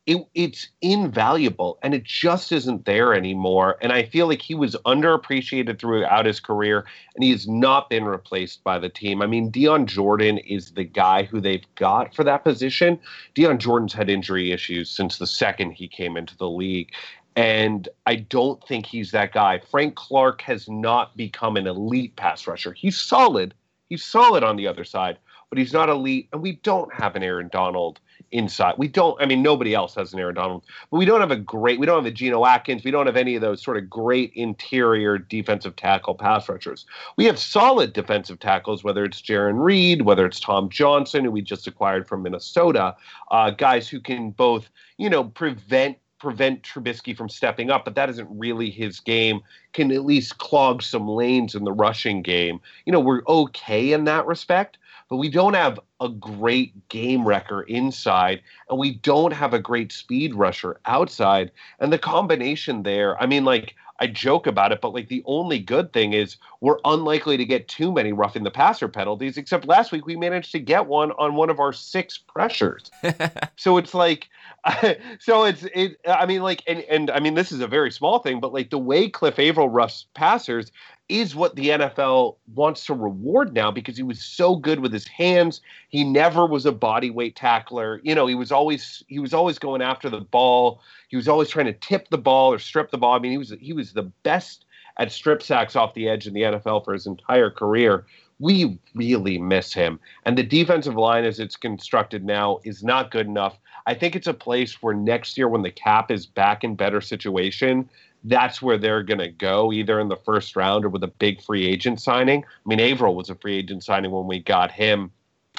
it, 0.06 0.24
it's 0.34 0.68
invaluable 0.82 1.78
and 1.82 1.92
it 1.92 2.04
just 2.04 2.52
isn't 2.52 2.84
there 2.84 3.12
anymore. 3.12 3.76
And 3.82 3.92
I 3.92 4.04
feel 4.04 4.28
like 4.28 4.40
he 4.40 4.54
was 4.54 4.76
underappreciated 4.86 5.80
throughout 5.80 6.26
his 6.26 6.38
career 6.38 6.86
and 7.16 7.24
he 7.24 7.32
has 7.32 7.48
not 7.48 7.90
been 7.90 8.04
replaced 8.04 8.62
by 8.62 8.78
the 8.78 8.88
team. 8.88 9.20
I 9.20 9.26
mean, 9.26 9.50
Dion 9.50 9.84
Jordan 9.86 10.38
is 10.38 10.72
the 10.72 10.84
guy 10.84 11.24
who 11.24 11.40
they've 11.40 11.66
got 11.74 12.14
for 12.14 12.22
that 12.22 12.44
position. 12.44 13.00
Dion 13.34 13.58
Jordan's 13.58 13.92
had 13.92 14.08
injury 14.08 14.52
issues 14.52 14.88
since 14.88 15.18
the 15.18 15.26
second 15.26 15.72
he 15.72 15.88
came 15.88 16.16
into 16.16 16.36
the 16.36 16.48
league. 16.48 16.92
And 17.34 17.88
I 18.06 18.16
don't 18.16 18.62
think 18.66 18.86
he's 18.86 19.10
that 19.10 19.32
guy. 19.32 19.60
Frank 19.70 19.96
Clark 19.96 20.40
has 20.42 20.68
not 20.68 21.16
become 21.16 21.56
an 21.56 21.66
elite 21.66 22.14
pass 22.14 22.46
rusher. 22.46 22.72
He's 22.72 22.98
solid, 22.98 23.54
He's 23.88 24.04
solid 24.04 24.42
on 24.42 24.56
the 24.56 24.66
other 24.66 24.84
side, 24.84 25.18
but 25.50 25.58
he's 25.58 25.72
not 25.72 25.88
elite. 25.88 26.28
And 26.32 26.42
we 26.42 26.56
don't 26.62 26.92
have 26.92 27.16
an 27.16 27.22
Aaron 27.22 27.48
Donald 27.52 28.00
inside. 28.32 28.74
We 28.78 28.88
don't. 28.88 29.20
I 29.20 29.26
mean, 29.26 29.42
nobody 29.42 29.74
else 29.74 29.94
has 29.94 30.12
an 30.12 30.18
Aaron 30.18 30.34
Donald, 30.34 30.64
but 30.90 30.98
we 30.98 31.04
don't 31.04 31.20
have 31.20 31.30
a 31.30 31.36
great. 31.36 31.78
We 31.78 31.86
don't 31.86 32.02
have 32.02 32.06
a 32.10 32.14
Geno 32.14 32.44
Atkins. 32.44 32.84
We 32.84 32.90
don't 32.90 33.06
have 33.06 33.16
any 33.16 33.34
of 33.36 33.42
those 33.42 33.62
sort 33.62 33.76
of 33.76 33.88
great 33.88 34.32
interior 34.34 35.18
defensive 35.18 35.76
tackle 35.76 36.14
pass 36.14 36.48
rushers. 36.48 36.86
We 37.16 37.24
have 37.26 37.38
solid 37.38 37.92
defensive 37.92 38.40
tackles, 38.40 38.82
whether 38.82 39.04
it's 39.04 39.20
Jarran 39.20 39.62
Reed, 39.62 40.02
whether 40.02 40.26
it's 40.26 40.40
Tom 40.40 40.68
Johnson, 40.68 41.24
who 41.24 41.30
we 41.30 41.42
just 41.42 41.66
acquired 41.66 42.08
from 42.08 42.22
Minnesota, 42.22 42.96
uh, 43.30 43.50
guys 43.50 43.88
who 43.88 44.00
can 44.00 44.30
both, 44.30 44.68
you 44.98 45.08
know, 45.08 45.24
prevent 45.24 45.98
prevent 46.18 46.62
Trubisky 46.62 47.14
from 47.14 47.28
stepping 47.28 47.70
up, 47.70 47.84
but 47.84 47.94
that 47.94 48.08
isn't 48.08 48.28
really 48.30 48.70
his 48.70 49.00
game. 49.00 49.40
Can 49.74 49.92
at 49.92 50.04
least 50.04 50.38
clog 50.38 50.82
some 50.82 51.06
lanes 51.06 51.54
in 51.54 51.64
the 51.64 51.72
rushing 51.72 52.22
game. 52.22 52.58
You 52.86 52.92
know, 52.92 53.00
we're 53.00 53.22
okay 53.28 53.92
in 53.92 54.04
that 54.04 54.26
respect 54.26 54.78
but 55.08 55.16
we 55.16 55.28
don't 55.28 55.54
have 55.54 55.78
a 56.00 56.08
great 56.08 56.88
game 56.88 57.26
wrecker 57.26 57.62
inside, 57.62 58.40
and 58.68 58.78
we 58.78 58.94
don't 58.94 59.32
have 59.32 59.54
a 59.54 59.58
great 59.58 59.92
speed 59.92 60.34
rusher 60.34 60.80
outside. 60.84 61.50
And 61.78 61.92
the 61.92 61.98
combination 61.98 62.82
there, 62.82 63.20
I 63.20 63.26
mean, 63.26 63.44
like, 63.44 63.74
I 63.98 64.06
joke 64.06 64.46
about 64.46 64.72
it, 64.72 64.80
but 64.80 64.92
like 64.92 65.08
the 65.08 65.22
only 65.24 65.58
good 65.58 65.92
thing 65.92 66.12
is 66.12 66.36
we're 66.60 66.78
unlikely 66.84 67.36
to 67.36 67.44
get 67.44 67.68
too 67.68 67.92
many 67.92 68.12
roughing 68.12 68.42
the 68.42 68.50
passer 68.50 68.88
penalties, 68.88 69.36
except 69.36 69.66
last 69.66 69.92
week 69.92 70.06
we 70.06 70.16
managed 70.16 70.52
to 70.52 70.58
get 70.58 70.86
one 70.86 71.12
on 71.12 71.34
one 71.34 71.50
of 71.50 71.60
our 71.60 71.72
six 71.72 72.18
pressures. 72.18 72.90
so 73.56 73.78
it's 73.78 73.94
like, 73.94 74.28
so 75.18 75.44
it's 75.44 75.64
it. 75.74 75.98
I 76.06 76.26
mean, 76.26 76.42
like, 76.42 76.62
and 76.66 76.80
and 76.80 77.10
I 77.10 77.20
mean, 77.20 77.34
this 77.34 77.52
is 77.52 77.60
a 77.60 77.66
very 77.66 77.90
small 77.90 78.18
thing, 78.18 78.40
but 78.40 78.52
like 78.52 78.70
the 78.70 78.78
way 78.78 79.08
Cliff 79.08 79.38
Avril 79.38 79.68
roughs 79.68 80.06
passers, 80.14 80.72
is 81.08 81.36
what 81.36 81.54
the 81.54 81.68
NFL 81.68 82.36
wants 82.54 82.84
to 82.86 82.94
reward 82.94 83.54
now 83.54 83.70
because 83.70 83.96
he 83.96 84.02
was 84.02 84.20
so 84.20 84.56
good 84.56 84.80
with 84.80 84.92
his 84.92 85.06
hands. 85.06 85.60
He 85.88 86.02
never 86.02 86.46
was 86.46 86.66
a 86.66 86.72
body 86.72 87.10
weight 87.10 87.36
tackler. 87.36 88.00
You 88.02 88.14
know, 88.14 88.26
he 88.26 88.34
was 88.34 88.50
always 88.50 89.04
he 89.06 89.18
was 89.18 89.32
always 89.32 89.58
going 89.58 89.82
after 89.82 90.10
the 90.10 90.20
ball. 90.20 90.80
He 91.08 91.16
was 91.16 91.28
always 91.28 91.48
trying 91.48 91.66
to 91.66 91.72
tip 91.72 92.08
the 92.08 92.18
ball 92.18 92.52
or 92.52 92.58
strip 92.58 92.90
the 92.90 92.98
ball. 92.98 93.14
I 93.14 93.18
mean, 93.20 93.30
he 93.30 93.38
was 93.38 93.54
he 93.60 93.72
was 93.72 93.92
the 93.92 94.02
best 94.02 94.64
at 94.98 95.12
strip 95.12 95.42
sacks 95.42 95.76
off 95.76 95.94
the 95.94 96.08
edge 96.08 96.26
in 96.26 96.34
the 96.34 96.42
NFL 96.42 96.84
for 96.84 96.92
his 96.92 97.06
entire 97.06 97.50
career. 97.50 98.04
We 98.38 98.78
really 98.94 99.38
miss 99.38 99.72
him. 99.72 99.98
And 100.24 100.36
the 100.36 100.42
defensive 100.42 100.94
line 100.94 101.24
as 101.24 101.40
it's 101.40 101.56
constructed 101.56 102.24
now 102.24 102.60
is 102.64 102.82
not 102.82 103.10
good 103.10 103.26
enough. 103.26 103.58
I 103.86 103.94
think 103.94 104.16
it's 104.16 104.26
a 104.26 104.34
place 104.34 104.82
where 104.82 104.94
next 104.94 105.38
year 105.38 105.48
when 105.48 105.62
the 105.62 105.70
cap 105.70 106.10
is 106.10 106.26
back 106.26 106.64
in 106.64 106.74
better 106.74 107.00
situation, 107.00 107.88
that's 108.26 108.60
where 108.60 108.76
they're 108.76 109.02
going 109.02 109.20
to 109.20 109.30
go, 109.30 109.72
either 109.72 110.00
in 110.00 110.08
the 110.08 110.16
first 110.16 110.56
round 110.56 110.84
or 110.84 110.88
with 110.88 111.02
a 111.04 111.08
big 111.08 111.40
free 111.40 111.66
agent 111.66 112.00
signing. 112.00 112.44
I 112.44 112.68
mean, 112.68 112.80
Avril 112.80 113.14
was 113.14 113.30
a 113.30 113.36
free 113.36 113.56
agent 113.56 113.84
signing 113.84 114.10
when 114.10 114.26
we 114.26 114.40
got 114.40 114.70
him. 114.70 115.12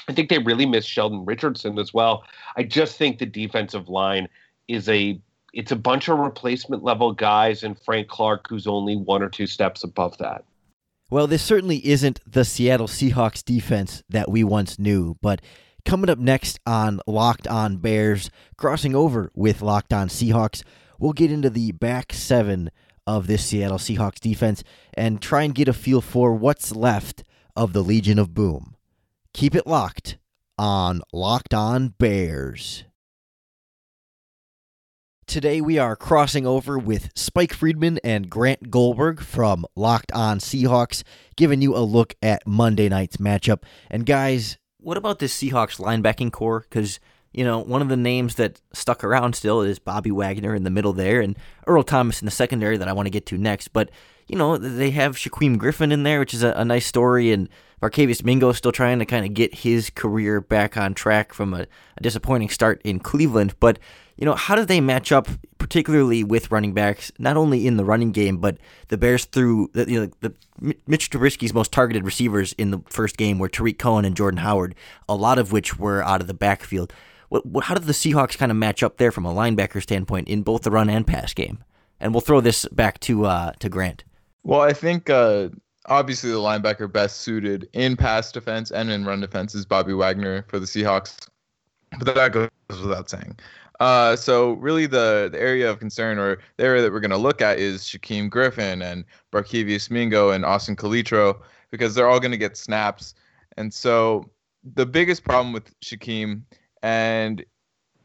I 0.10 0.14
think 0.14 0.30
they 0.30 0.40
really 0.40 0.66
miss 0.66 0.86
Sheldon 0.86 1.26
Richardson 1.26 1.80
as 1.80 1.94
well. 1.94 2.24
I 2.56 2.64
just 2.64 2.98
think 2.98 3.20
the 3.20 3.26
defensive 3.26 3.90
line 3.90 4.28
is 4.68 4.88
a 4.90 5.20
it's 5.54 5.72
a 5.72 5.78
bunch 5.78 6.08
of 6.08 6.20
replacement 6.20 6.84
level 6.84 7.14
guys 7.14 7.64
and 7.64 7.80
Frank 7.80 8.10
Clark 8.10 8.48
who's 8.50 8.68
only 8.68 8.96
one 8.96 9.24
or 9.24 9.30
two 9.30 9.48
steps 9.48 9.84
above 9.84 10.18
that. 10.20 10.44
Well, 11.10 11.26
this 11.26 11.42
certainly 11.42 11.86
isn't 11.88 12.20
the 12.28 12.44
Seattle 12.44 12.88
Seahawks 12.88 13.44
defense 13.44 14.04
that 14.10 14.30
we 14.30 14.44
once 14.44 14.78
knew, 14.78 15.16
but 15.22 15.42
coming 15.86 16.10
up 16.10 16.20
next 16.20 16.60
on 16.66 17.00
Locked 17.08 17.48
On 17.48 17.78
Bears, 17.78 18.30
crossing 18.58 18.94
over 18.94 19.32
with 19.34 19.62
Locked 19.62 19.94
On 19.94 20.10
Seahawks, 20.10 20.64
we'll 21.00 21.14
get 21.14 21.32
into 21.32 21.50
the 21.50 21.72
back 21.72 22.14
seven 22.14 22.72
of 23.06 23.28
this 23.28 23.46
Seattle 23.46 23.78
Seahawks 23.78 24.20
defense 24.20 24.64
and 24.94 25.22
try 25.22 25.44
and 25.44 25.56
get 25.56 25.68
a 25.68 25.74
feel 25.74 26.02
for 26.02 26.34
what's 26.34 26.76
left 26.76 27.24
of 27.56 27.74
the 27.74 27.84
Legion 27.84 28.20
of 28.20 28.34
Boom. 28.34 28.76
Keep 29.34 29.56
it 29.56 29.68
locked 29.68 30.18
on 30.58 31.02
Locked 31.14 31.54
On 31.54 31.90
Bears. 31.98 32.84
Today 35.28 35.60
we 35.60 35.78
are 35.78 35.96
crossing 35.96 36.48
over 36.48 36.80
with 36.80 37.10
Spike 37.14 37.54
Friedman 37.54 38.00
and 38.02 38.30
Grant 38.30 38.72
Goldberg 38.72 39.20
from 39.22 39.66
Locked 39.76 40.12
On 40.14 40.40
Seahawks, 40.40 41.04
giving 41.36 41.62
you 41.62 41.76
a 41.76 41.84
look 41.84 42.16
at 42.22 42.48
Monday 42.48 42.88
night's 42.88 43.18
matchup. 43.18 43.64
And 43.90 44.06
guys, 44.06 44.58
what 44.80 44.96
about 44.96 45.20
this 45.20 45.38
Seahawks 45.38 45.80
linebacking 45.82 46.32
core? 46.32 46.62
Because 46.62 47.02
you 47.38 47.44
know, 47.44 47.60
one 47.60 47.84
of 47.84 47.88
the 47.88 47.96
names 47.96 48.34
that 48.36 48.60
stuck 48.74 49.04
around 49.04 49.36
still 49.36 49.62
is 49.62 49.78
Bobby 49.78 50.10
Wagner 50.10 50.56
in 50.56 50.64
the 50.64 50.72
middle 50.72 50.92
there 50.92 51.22
and 51.22 51.38
Earl 51.68 51.84
Thomas 51.84 52.20
in 52.20 52.26
the 52.26 52.32
secondary 52.32 52.78
that 52.78 52.88
I 52.88 52.94
want 52.94 53.06
to 53.06 53.12
get 53.12 53.28
to 53.28 53.38
next. 53.38 53.68
But, 53.68 53.92
you 54.28 54.36
know, 54.36 54.58
they 54.58 54.90
have 54.90 55.18
Shaquem 55.18 55.56
Griffin 55.60 55.92
in 55.92 56.02
there, 56.02 56.20
which 56.20 56.34
is 56.34 56.42
a, 56.42 56.54
a 56.54 56.66
nice 56.66 56.88
story, 56.88 57.32
and 57.32 57.48
Barkevious 57.80 58.24
Mingo 58.24 58.54
still 58.54 58.72
trying 58.72 58.98
to 58.98 59.06
kind 59.06 59.24
of 59.24 59.36
get 59.36 59.54
his 59.54 59.92
career 59.92 60.42
back 60.42 60.78
on 60.78 60.96
track 60.96 61.32
from 61.32 61.54
a, 61.54 61.68
a 61.96 62.02
disappointing 62.02 62.50
start 62.50 62.82
in 62.84 63.00
Cleveland. 63.00 63.54
But, 63.60 63.78
you 64.16 64.26
know, 64.26 64.34
how 64.34 64.56
do 64.56 64.66
they 64.66 64.82
match 64.82 65.12
up, 65.12 65.28
particularly 65.60 66.24
with 66.24 66.50
running 66.50 66.74
backs, 66.74 67.12
not 67.20 67.38
only 67.38 67.68
in 67.68 67.78
the 67.78 67.86
running 67.86 68.14
game, 68.14 68.38
but 68.38 68.58
the 68.88 68.98
Bears 68.98 69.26
through 69.26 69.70
the, 69.74 69.88
you 69.88 70.02
know, 70.02 70.12
the 70.22 70.34
Mitch 70.88 71.12
Trubisky's 71.12 71.54
most 71.54 71.72
targeted 71.72 72.04
receivers 72.04 72.54
in 72.54 72.72
the 72.72 72.82
first 72.90 73.16
game 73.16 73.38
were 73.38 73.48
Tarik 73.48 73.78
Cohen 73.78 74.06
and 74.06 74.18
Jordan 74.18 74.40
Howard, 74.40 74.74
a 75.08 75.14
lot 75.14 75.38
of 75.38 75.52
which 75.52 75.78
were 75.78 76.04
out 76.04 76.20
of 76.20 76.26
the 76.26 76.34
backfield. 76.34 76.92
What, 77.30 77.46
what, 77.46 77.66
how 77.66 77.76
did 77.76 77.84
the 77.84 77.94
Seahawks 77.94 78.38
kind 78.38 78.52
of 78.52 78.58
match 78.58 78.84
up 78.84 78.98
there 78.98 79.12
from 79.12 79.26
a 79.26 79.34
linebacker 79.34 79.82
standpoint 79.82 80.28
in 80.28 80.44
both 80.44 80.62
the 80.62 80.72
run 80.72 80.90
and 80.90 81.06
pass 81.06 81.34
game? 81.34 81.64
And 82.00 82.14
we'll 82.14 82.22
throw 82.22 82.42
this 82.42 82.66
back 82.72 83.00
to 83.02 83.26
uh, 83.26 83.52
to 83.60 83.70
Grant. 83.70 84.04
Well, 84.44 84.62
I 84.62 84.72
think 84.72 85.10
uh, 85.10 85.50
obviously 85.88 86.32
the 86.32 86.38
linebacker 86.38 86.92
best 86.92 87.22
suited 87.22 87.68
in 87.74 87.98
pass 87.98 88.32
defense 88.32 88.72
and 88.72 88.90
in 88.90 89.06
run 89.06 89.20
defense 89.20 89.56
is 89.56 89.66
Bobby 89.66 89.94
Wagner 89.94 90.46
for 90.48 90.60
the 90.60 90.66
Seahawks, 90.66 91.28
but 92.00 92.14
that 92.14 92.32
goes 92.32 92.50
without 92.70 93.10
saying. 93.10 93.38
Uh, 93.80 94.16
so 94.16 94.54
really 94.54 94.88
the, 94.88 95.30
the 95.32 95.40
area 95.40 95.70
of 95.70 95.80
concern 95.80 96.18
or 96.18 96.40
the 96.58 96.64
area 96.64 96.82
that 96.82 96.92
we're 96.92 97.00
going 97.00 97.12
to 97.12 97.18
look 97.18 97.42
at 97.42 97.60
is 97.60 97.84
Shaquem 97.84 98.30
Griffin 98.30 98.82
and 98.82 99.06
Barkevious 99.32 99.92
Mingo 99.92 100.32
and 100.32 100.44
Austin 100.44 100.76
Calitro 100.76 101.40
because 101.70 101.94
they're 101.94 102.08
all 102.08 102.20
going 102.20 102.32
to 102.32 102.38
get 102.38 102.58
snaps. 102.58 103.14
And 103.56 103.72
so 103.74 104.30
the 104.76 104.86
biggest 104.86 105.24
problem 105.24 105.54
with 105.54 105.80
Shaquem 105.82 106.42
and 106.84 107.44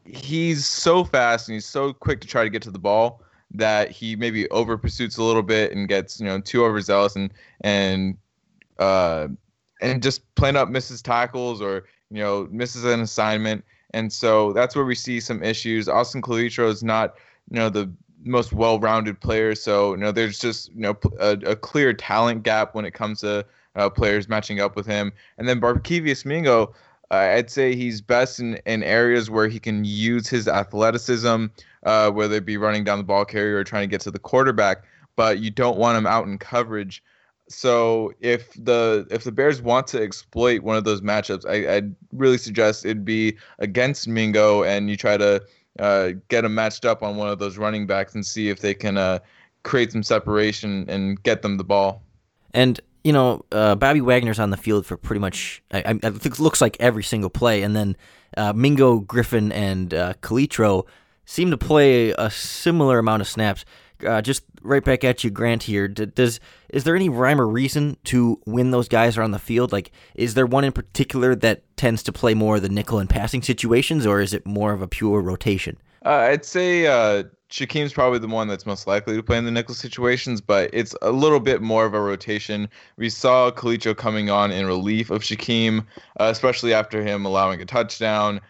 he's 0.05 0.65
so 0.65 1.03
fast 1.03 1.47
and 1.47 1.53
he's 1.53 1.65
so 1.65 1.93
quick 1.93 2.19
to 2.21 2.27
try 2.27 2.43
to 2.43 2.49
get 2.49 2.61
to 2.61 2.71
the 2.71 2.79
ball 2.79 3.21
that 3.51 3.91
he 3.91 4.15
maybe 4.15 4.49
over 4.49 4.77
pursuits 4.77 5.17
a 5.17 5.23
little 5.23 5.43
bit 5.43 5.71
and 5.71 5.87
gets 5.87 6.19
you 6.19 6.25
know 6.25 6.39
too 6.39 6.63
overzealous 6.63 7.15
and 7.15 7.33
and 7.61 8.17
uh 8.79 9.27
and 9.81 10.01
just 10.01 10.21
plain 10.35 10.55
up 10.55 10.69
misses 10.69 11.01
tackles 11.01 11.61
or 11.61 11.85
you 12.09 12.17
know 12.17 12.47
misses 12.51 12.83
an 12.83 12.99
assignment 12.99 13.63
and 13.93 14.11
so 14.11 14.53
that's 14.53 14.75
where 14.75 14.85
we 14.85 14.95
see 14.95 15.19
some 15.19 15.43
issues. 15.43 15.87
Austin 15.87 16.21
Calitro 16.21 16.67
is 16.67 16.83
not 16.83 17.15
you 17.49 17.57
know 17.57 17.69
the 17.69 17.91
most 18.25 18.53
well-rounded 18.53 19.19
player, 19.21 19.55
so 19.55 19.91
you 19.91 19.97
know 19.97 20.11
there's 20.11 20.39
just 20.39 20.69
you 20.69 20.81
know 20.81 20.97
a, 21.19 21.31
a 21.45 21.55
clear 21.55 21.93
talent 21.93 22.43
gap 22.43 22.75
when 22.75 22.85
it 22.85 22.93
comes 22.93 23.21
to 23.21 23.45
uh, 23.75 23.89
players 23.89 24.27
matching 24.27 24.59
up 24.59 24.75
with 24.75 24.85
him. 24.85 25.11
And 25.37 25.47
then 25.47 25.61
Barkevious 25.61 26.25
Mingo, 26.25 26.73
I'd 27.13 27.49
say 27.49 27.75
he's 27.75 28.01
best 28.01 28.39
in, 28.39 28.55
in 28.65 28.83
areas 28.83 29.29
where 29.29 29.47
he 29.47 29.59
can 29.59 29.85
use 29.85 30.27
his 30.27 30.47
athleticism, 30.47 31.45
uh, 31.83 32.11
whether 32.11 32.35
it 32.35 32.45
be 32.45 32.57
running 32.57 32.83
down 32.83 32.97
the 32.97 33.03
ball 33.03 33.25
carrier 33.25 33.57
or 33.57 33.63
trying 33.63 33.83
to 33.83 33.91
get 33.91 34.01
to 34.01 34.11
the 34.11 34.19
quarterback. 34.19 34.83
But 35.15 35.39
you 35.39 35.51
don't 35.51 35.77
want 35.77 35.97
him 35.97 36.07
out 36.07 36.25
in 36.25 36.37
coverage. 36.37 37.03
So 37.49 38.13
if 38.19 38.53
the 38.53 39.05
if 39.11 39.25
the 39.25 39.31
Bears 39.31 39.61
want 39.61 39.87
to 39.87 40.01
exploit 40.01 40.63
one 40.63 40.77
of 40.77 40.85
those 40.85 41.01
matchups, 41.01 41.45
I, 41.47 41.75
I'd 41.75 41.95
really 42.11 42.37
suggest 42.37 42.85
it'd 42.85 43.05
be 43.05 43.37
against 43.59 44.07
Mingo, 44.07 44.63
and 44.63 44.89
you 44.89 44.97
try 44.97 45.17
to 45.17 45.43
uh, 45.79 46.11
get 46.29 46.45
him 46.45 46.55
matched 46.55 46.85
up 46.85 47.03
on 47.03 47.15
one 47.17 47.29
of 47.29 47.39
those 47.39 47.57
running 47.57 47.85
backs 47.85 48.15
and 48.15 48.25
see 48.25 48.49
if 48.49 48.61
they 48.61 48.73
can 48.73 48.97
uh, 48.97 49.19
create 49.63 49.91
some 49.91 50.03
separation 50.03 50.85
and 50.89 51.21
get 51.23 51.41
them 51.41 51.57
the 51.57 51.63
ball. 51.63 52.01
And 52.53 52.79
you 53.03 53.11
know, 53.11 53.45
uh, 53.51 53.75
Bobby 53.75 54.01
Wagner's 54.01 54.39
on 54.39 54.49
the 54.49 54.57
field 54.57 54.85
for 54.85 54.97
pretty 54.97 55.19
much, 55.19 55.61
I, 55.71 55.79
I, 55.79 55.99
it 56.03 56.39
looks 56.39 56.61
like 56.61 56.77
every 56.79 57.03
single 57.03 57.29
play. 57.29 57.61
And 57.61 57.75
then 57.75 57.97
uh, 58.37 58.53
Mingo, 58.53 58.99
Griffin, 58.99 59.51
and 59.51 59.93
uh, 59.93 60.13
Calitro 60.21 60.85
seem 61.25 61.51
to 61.51 61.57
play 61.57 62.11
a 62.11 62.29
similar 62.29 62.99
amount 62.99 63.21
of 63.21 63.27
snaps. 63.27 63.65
Uh, 64.05 64.21
just 64.21 64.43
right 64.61 64.83
back 64.83 65.03
at 65.03 65.23
you, 65.23 65.29
Grant. 65.29 65.63
Here, 65.63 65.87
does 65.87 66.39
is 66.69 66.83
there 66.83 66.95
any 66.95 67.07
rhyme 67.07 67.39
or 67.39 67.47
reason 67.47 67.95
to 68.05 68.39
when 68.43 68.71
those 68.71 68.89
guys 68.89 69.17
are 69.17 69.21
on 69.21 69.31
the 69.31 69.39
field? 69.39 69.71
Like, 69.71 69.91
is 70.15 70.33
there 70.33 70.45
one 70.45 70.65
in 70.65 70.73
particular 70.73 71.35
that 71.35 71.63
tends 71.77 72.03
to 72.03 72.11
play 72.11 72.33
more 72.33 72.59
the 72.59 72.67
nickel 72.67 72.99
and 72.99 73.09
passing 73.09 73.41
situations, 73.41 74.05
or 74.05 74.19
is 74.19 74.33
it 74.33 74.45
more 74.45 74.73
of 74.73 74.81
a 74.81 74.87
pure 74.87 75.21
rotation? 75.21 75.77
Uh, 76.05 76.09
I'd 76.09 76.43
say 76.43 76.87
uh, 76.87 77.23
Shaquem's 77.53 77.93
probably 77.93 78.17
the 78.17 78.27
one 78.27 78.47
that's 78.47 78.65
most 78.65 78.87
likely 78.87 79.15
to 79.15 79.21
play 79.21 79.37
in 79.37 79.45
the 79.45 79.51
nickel 79.51 79.75
situations, 79.75 80.41
but 80.41 80.71
it's 80.73 80.95
a 81.03 81.11
little 81.11 81.39
bit 81.39 81.61
more 81.61 81.85
of 81.85 81.93
a 81.93 82.01
rotation. 82.01 82.67
We 82.97 83.11
saw 83.11 83.51
Calitro 83.51 83.95
coming 83.95 84.31
on 84.31 84.51
in 84.51 84.65
relief 84.65 85.11
of 85.11 85.21
Shaquem, 85.21 85.85
uh, 86.19 86.29
especially 86.31 86.73
after 86.73 87.03
him 87.03 87.27
allowing 87.27 87.61
a 87.61 87.65
touchdown. 87.65 88.41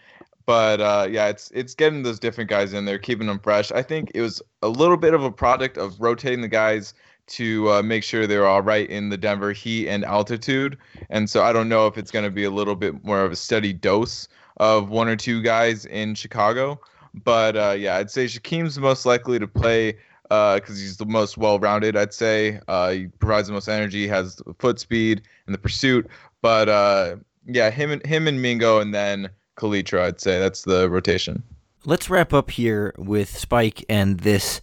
But 0.46 0.80
uh, 0.80 1.08
yeah, 1.12 1.28
it's 1.28 1.52
it's 1.52 1.74
getting 1.74 2.04
those 2.04 2.18
different 2.18 2.50
guys 2.50 2.72
in 2.72 2.86
there, 2.86 2.98
keeping 2.98 3.28
them 3.28 3.40
fresh. 3.40 3.74
I 3.74 3.82
think 3.82 4.10
it 4.16 4.22
was 4.22 4.42
a 4.62 4.70
little 4.70 4.96
bit 4.96 5.14
of 5.14 5.22
a 5.22 5.32
product 5.32 5.78
of 5.78 6.00
rotating 6.00 6.40
the 6.40 6.48
guys 6.48 6.94
to 7.28 7.70
uh, 7.74 7.84
make 7.84 8.06
sure 8.06 8.26
they're 8.26 8.48
all 8.48 8.62
right 8.62 8.90
in 8.90 9.10
the 9.10 9.18
Denver 9.18 9.52
heat 9.52 9.90
and 9.90 10.06
altitude. 10.06 10.78
And 11.10 11.30
so 11.30 11.44
I 11.44 11.52
don't 11.52 11.68
know 11.68 11.88
if 11.88 11.98
it's 11.98 12.12
going 12.12 12.24
to 12.24 12.32
be 12.32 12.46
a 12.46 12.52
little 12.52 12.76
bit 12.76 13.04
more 13.04 13.26
of 13.26 13.34
a 13.34 13.36
steady 13.36 13.74
dose 13.74 14.30
of 14.58 14.88
one 14.88 15.10
or 15.10 15.18
two 15.18 15.42
guys 15.42 15.86
in 15.88 16.16
Chicago. 16.16 16.80
But 17.14 17.56
uh, 17.56 17.76
yeah, 17.78 17.98
I'd 17.98 18.12
say 18.12 18.26
Shaquem's 18.26 18.80
most 18.80 19.06
likely 19.06 19.40
to 19.40 19.48
play 19.48 19.98
because 20.24 20.62
uh, 20.70 20.74
he's 20.74 20.98
the 20.98 21.06
most 21.06 21.38
well-rounded. 21.38 21.96
I'd 21.96 22.14
say 22.14 22.60
uh, 22.68 22.92
he 22.92 23.08
provides 23.08 23.48
the 23.48 23.54
most 23.54 23.68
energy, 23.68 24.08
has 24.08 24.42
foot 24.58 24.80
speed 24.80 25.22
and 25.46 25.54
the 25.54 25.60
pursuit. 25.60 26.08
But 26.42 26.70
uh, 26.70 27.18
yeah, 27.46 27.70
him 27.70 27.92
and 27.92 28.06
him 28.06 28.28
and 28.28 28.42
Mingo, 28.42 28.80
and 28.80 28.94
then 28.94 29.30
Calitro. 29.58 30.02
I'd 30.02 30.22
say 30.22 30.40
that's 30.40 30.64
the 30.64 30.90
rotation. 30.90 31.44
Let's 31.86 32.10
wrap 32.10 32.34
up 32.34 32.52
here 32.52 32.94
with 32.98 33.38
Spike 33.38 33.86
and 33.90 34.22
this. 34.22 34.62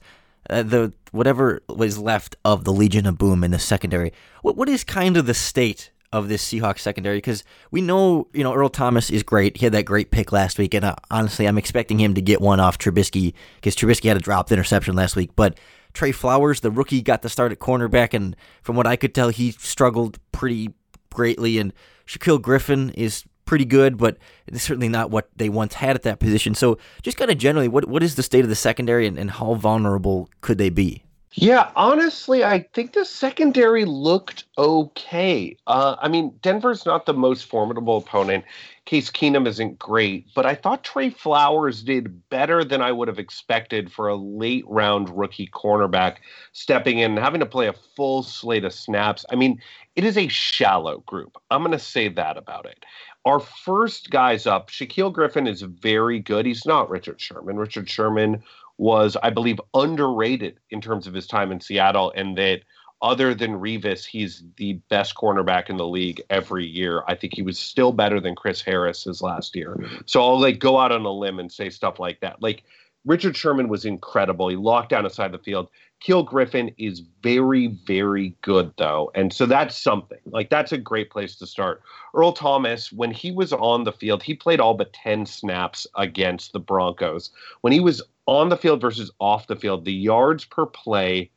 Uh, 0.48 0.62
the 0.62 0.92
whatever 1.12 1.62
was 1.68 1.98
left 1.98 2.34
of 2.44 2.64
the 2.64 2.72
Legion 2.72 3.06
of 3.06 3.18
Boom 3.18 3.44
in 3.44 3.50
the 3.50 3.58
secondary. 3.58 4.12
What 4.42 4.56
what 4.56 4.68
is 4.68 4.82
kind 4.82 5.16
of 5.16 5.26
the 5.26 5.34
state 5.34 5.92
of 6.12 6.28
this 6.28 6.44
Seahawks 6.44 6.80
secondary 6.80 7.18
because 7.18 7.44
we 7.70 7.80
know, 7.80 8.26
you 8.32 8.42
know, 8.42 8.52
Earl 8.52 8.68
Thomas 8.68 9.10
is 9.10 9.22
great. 9.22 9.56
He 9.56 9.66
had 9.66 9.72
that 9.72 9.84
great 9.84 10.10
pick 10.10 10.32
last 10.32 10.58
week, 10.58 10.74
and 10.74 10.84
uh, 10.84 10.96
honestly, 11.10 11.46
I'm 11.46 11.58
expecting 11.58 12.00
him 12.00 12.14
to 12.14 12.22
get 12.22 12.40
one 12.40 12.58
off 12.58 12.78
Trubisky 12.78 13.32
because 13.56 13.76
Trubisky 13.76 14.08
had 14.08 14.16
a 14.16 14.20
dropped 14.20 14.50
interception 14.50 14.96
last 14.96 15.14
week. 15.14 15.30
But 15.36 15.58
Tre 15.92 16.12
Flowers, 16.12 16.60
the 16.60 16.70
rookie, 16.70 17.02
got 17.02 17.22
the 17.22 17.28
start 17.28 17.52
at 17.52 17.58
cornerback, 17.58 18.12
and 18.14 18.36
from 18.62 18.76
what 18.76 18.86
I 18.86 18.96
could 18.96 19.14
tell, 19.14 19.28
he 19.28 19.52
struggled 19.52 20.18
pretty 20.32 20.74
greatly. 21.12 21.58
And 21.58 21.72
Shaquill 22.06 22.42
Griffin 22.42 22.90
is 22.90 23.24
pretty 23.44 23.64
good, 23.64 23.96
but 23.96 24.16
it's 24.46 24.62
certainly 24.62 24.88
not 24.88 25.10
what 25.10 25.28
they 25.36 25.48
once 25.48 25.74
had 25.74 25.96
at 25.96 26.02
that 26.02 26.18
position. 26.18 26.54
So, 26.54 26.78
just 27.02 27.16
kind 27.16 27.30
of 27.30 27.38
generally, 27.38 27.68
what 27.68 27.88
what 27.88 28.02
is 28.02 28.16
the 28.16 28.22
state 28.24 28.42
of 28.42 28.48
the 28.48 28.56
secondary, 28.56 29.06
and, 29.06 29.16
and 29.16 29.30
how 29.30 29.54
vulnerable 29.54 30.28
could 30.40 30.58
they 30.58 30.70
be? 30.70 31.04
Yeah, 31.32 31.70
honestly, 31.76 32.42
I 32.42 32.66
think 32.72 32.92
the 32.92 33.04
secondary 33.04 33.84
looked 33.84 34.44
okay. 34.58 35.56
Uh, 35.64 35.94
I 36.00 36.08
mean, 36.08 36.34
Denver's 36.42 36.84
not 36.84 37.06
the 37.06 37.14
most 37.14 37.44
formidable 37.44 37.98
opponent. 37.98 38.44
Case 38.84 39.12
Keenum 39.12 39.46
isn't 39.46 39.78
great, 39.78 40.26
but 40.34 40.44
I 40.44 40.56
thought 40.56 40.82
Tre 40.82 41.08
Flowers 41.08 41.84
did 41.84 42.28
better 42.30 42.64
than 42.64 42.82
I 42.82 42.90
would 42.90 43.06
have 43.06 43.20
expected 43.20 43.92
for 43.92 44.08
a 44.08 44.16
late 44.16 44.64
round 44.66 45.08
rookie 45.16 45.46
cornerback 45.46 46.16
stepping 46.50 46.98
in 46.98 47.12
and 47.12 47.20
having 47.20 47.38
to 47.38 47.46
play 47.46 47.68
a 47.68 47.74
full 47.94 48.24
slate 48.24 48.64
of 48.64 48.74
snaps. 48.74 49.24
I 49.30 49.36
mean, 49.36 49.62
it 49.94 50.02
is 50.02 50.18
a 50.18 50.26
shallow 50.26 50.98
group. 51.06 51.36
I'm 51.52 51.62
going 51.62 51.70
to 51.70 51.78
say 51.78 52.08
that 52.08 52.38
about 52.38 52.66
it. 52.66 52.84
Our 53.24 53.38
first 53.38 54.10
guys 54.10 54.48
up, 54.48 54.70
Shaquill 54.70 55.12
Griffin 55.12 55.46
is 55.46 55.62
very 55.62 56.18
good. 56.18 56.44
He's 56.44 56.66
not 56.66 56.90
Richard 56.90 57.20
Sherman. 57.20 57.56
Richard 57.56 57.88
Sherman 57.88 58.42
was, 58.80 59.14
I 59.22 59.28
believe, 59.28 59.60
underrated 59.74 60.58
in 60.70 60.80
terms 60.80 61.06
of 61.06 61.12
his 61.12 61.26
time 61.26 61.52
in 61.52 61.60
Seattle, 61.60 62.14
and 62.16 62.38
that 62.38 62.62
other 63.02 63.34
than 63.34 63.60
Revis, 63.60 64.06
he's 64.06 64.42
the 64.56 64.74
best 64.88 65.14
cornerback 65.14 65.68
in 65.68 65.76
the 65.76 65.86
league 65.86 66.22
every 66.30 66.66
year. 66.66 67.02
I 67.06 67.14
think 67.14 67.34
he 67.34 67.42
was 67.42 67.58
still 67.58 67.92
better 67.92 68.20
than 68.20 68.34
Chris 68.34 68.62
Harris 68.62 69.04
his 69.04 69.20
last 69.20 69.54
year. 69.54 69.78
So 70.06 70.22
I'll 70.22 70.40
like 70.40 70.58
go 70.60 70.78
out 70.78 70.92
on 70.92 71.04
a 71.04 71.12
limb 71.12 71.38
and 71.38 71.52
say 71.52 71.68
stuff 71.68 71.98
like 71.98 72.20
that. 72.20 72.40
Like 72.40 72.62
Richard 73.04 73.36
Sherman 73.36 73.68
was 73.68 73.84
incredible. 73.84 74.48
He 74.48 74.56
locked 74.56 74.90
down 74.90 75.06
a 75.06 75.10
side 75.10 75.34
of 75.34 75.40
the 75.40 75.44
field. 75.44 75.68
Kill 76.00 76.22
Griffin 76.22 76.70
is 76.78 77.02
very, 77.22 77.68
very 77.86 78.34
good 78.40 78.72
though. 78.78 79.10
And 79.14 79.32
so 79.32 79.44
that's 79.44 79.76
something. 79.76 80.18
Like 80.26 80.48
that's 80.48 80.72
a 80.72 80.78
great 80.78 81.10
place 81.10 81.36
to 81.36 81.46
start. 81.46 81.82
Earl 82.14 82.32
Thomas, 82.32 82.92
when 82.92 83.10
he 83.10 83.30
was 83.30 83.52
on 83.52 83.84
the 83.84 83.92
field, 83.92 84.22
he 84.22 84.34
played 84.34 84.60
all 84.60 84.74
but 84.74 84.92
10 84.94 85.26
snaps 85.26 85.86
against 85.96 86.52
the 86.52 86.60
Broncos. 86.60 87.30
When 87.60 87.72
he 87.72 87.80
was 87.80 88.02
on 88.30 88.48
the 88.48 88.56
field 88.56 88.80
versus 88.80 89.10
off 89.18 89.48
the 89.48 89.56
field, 89.56 89.84
the 89.84 89.92
yards 89.92 90.44
per 90.44 90.64
play 90.64 91.32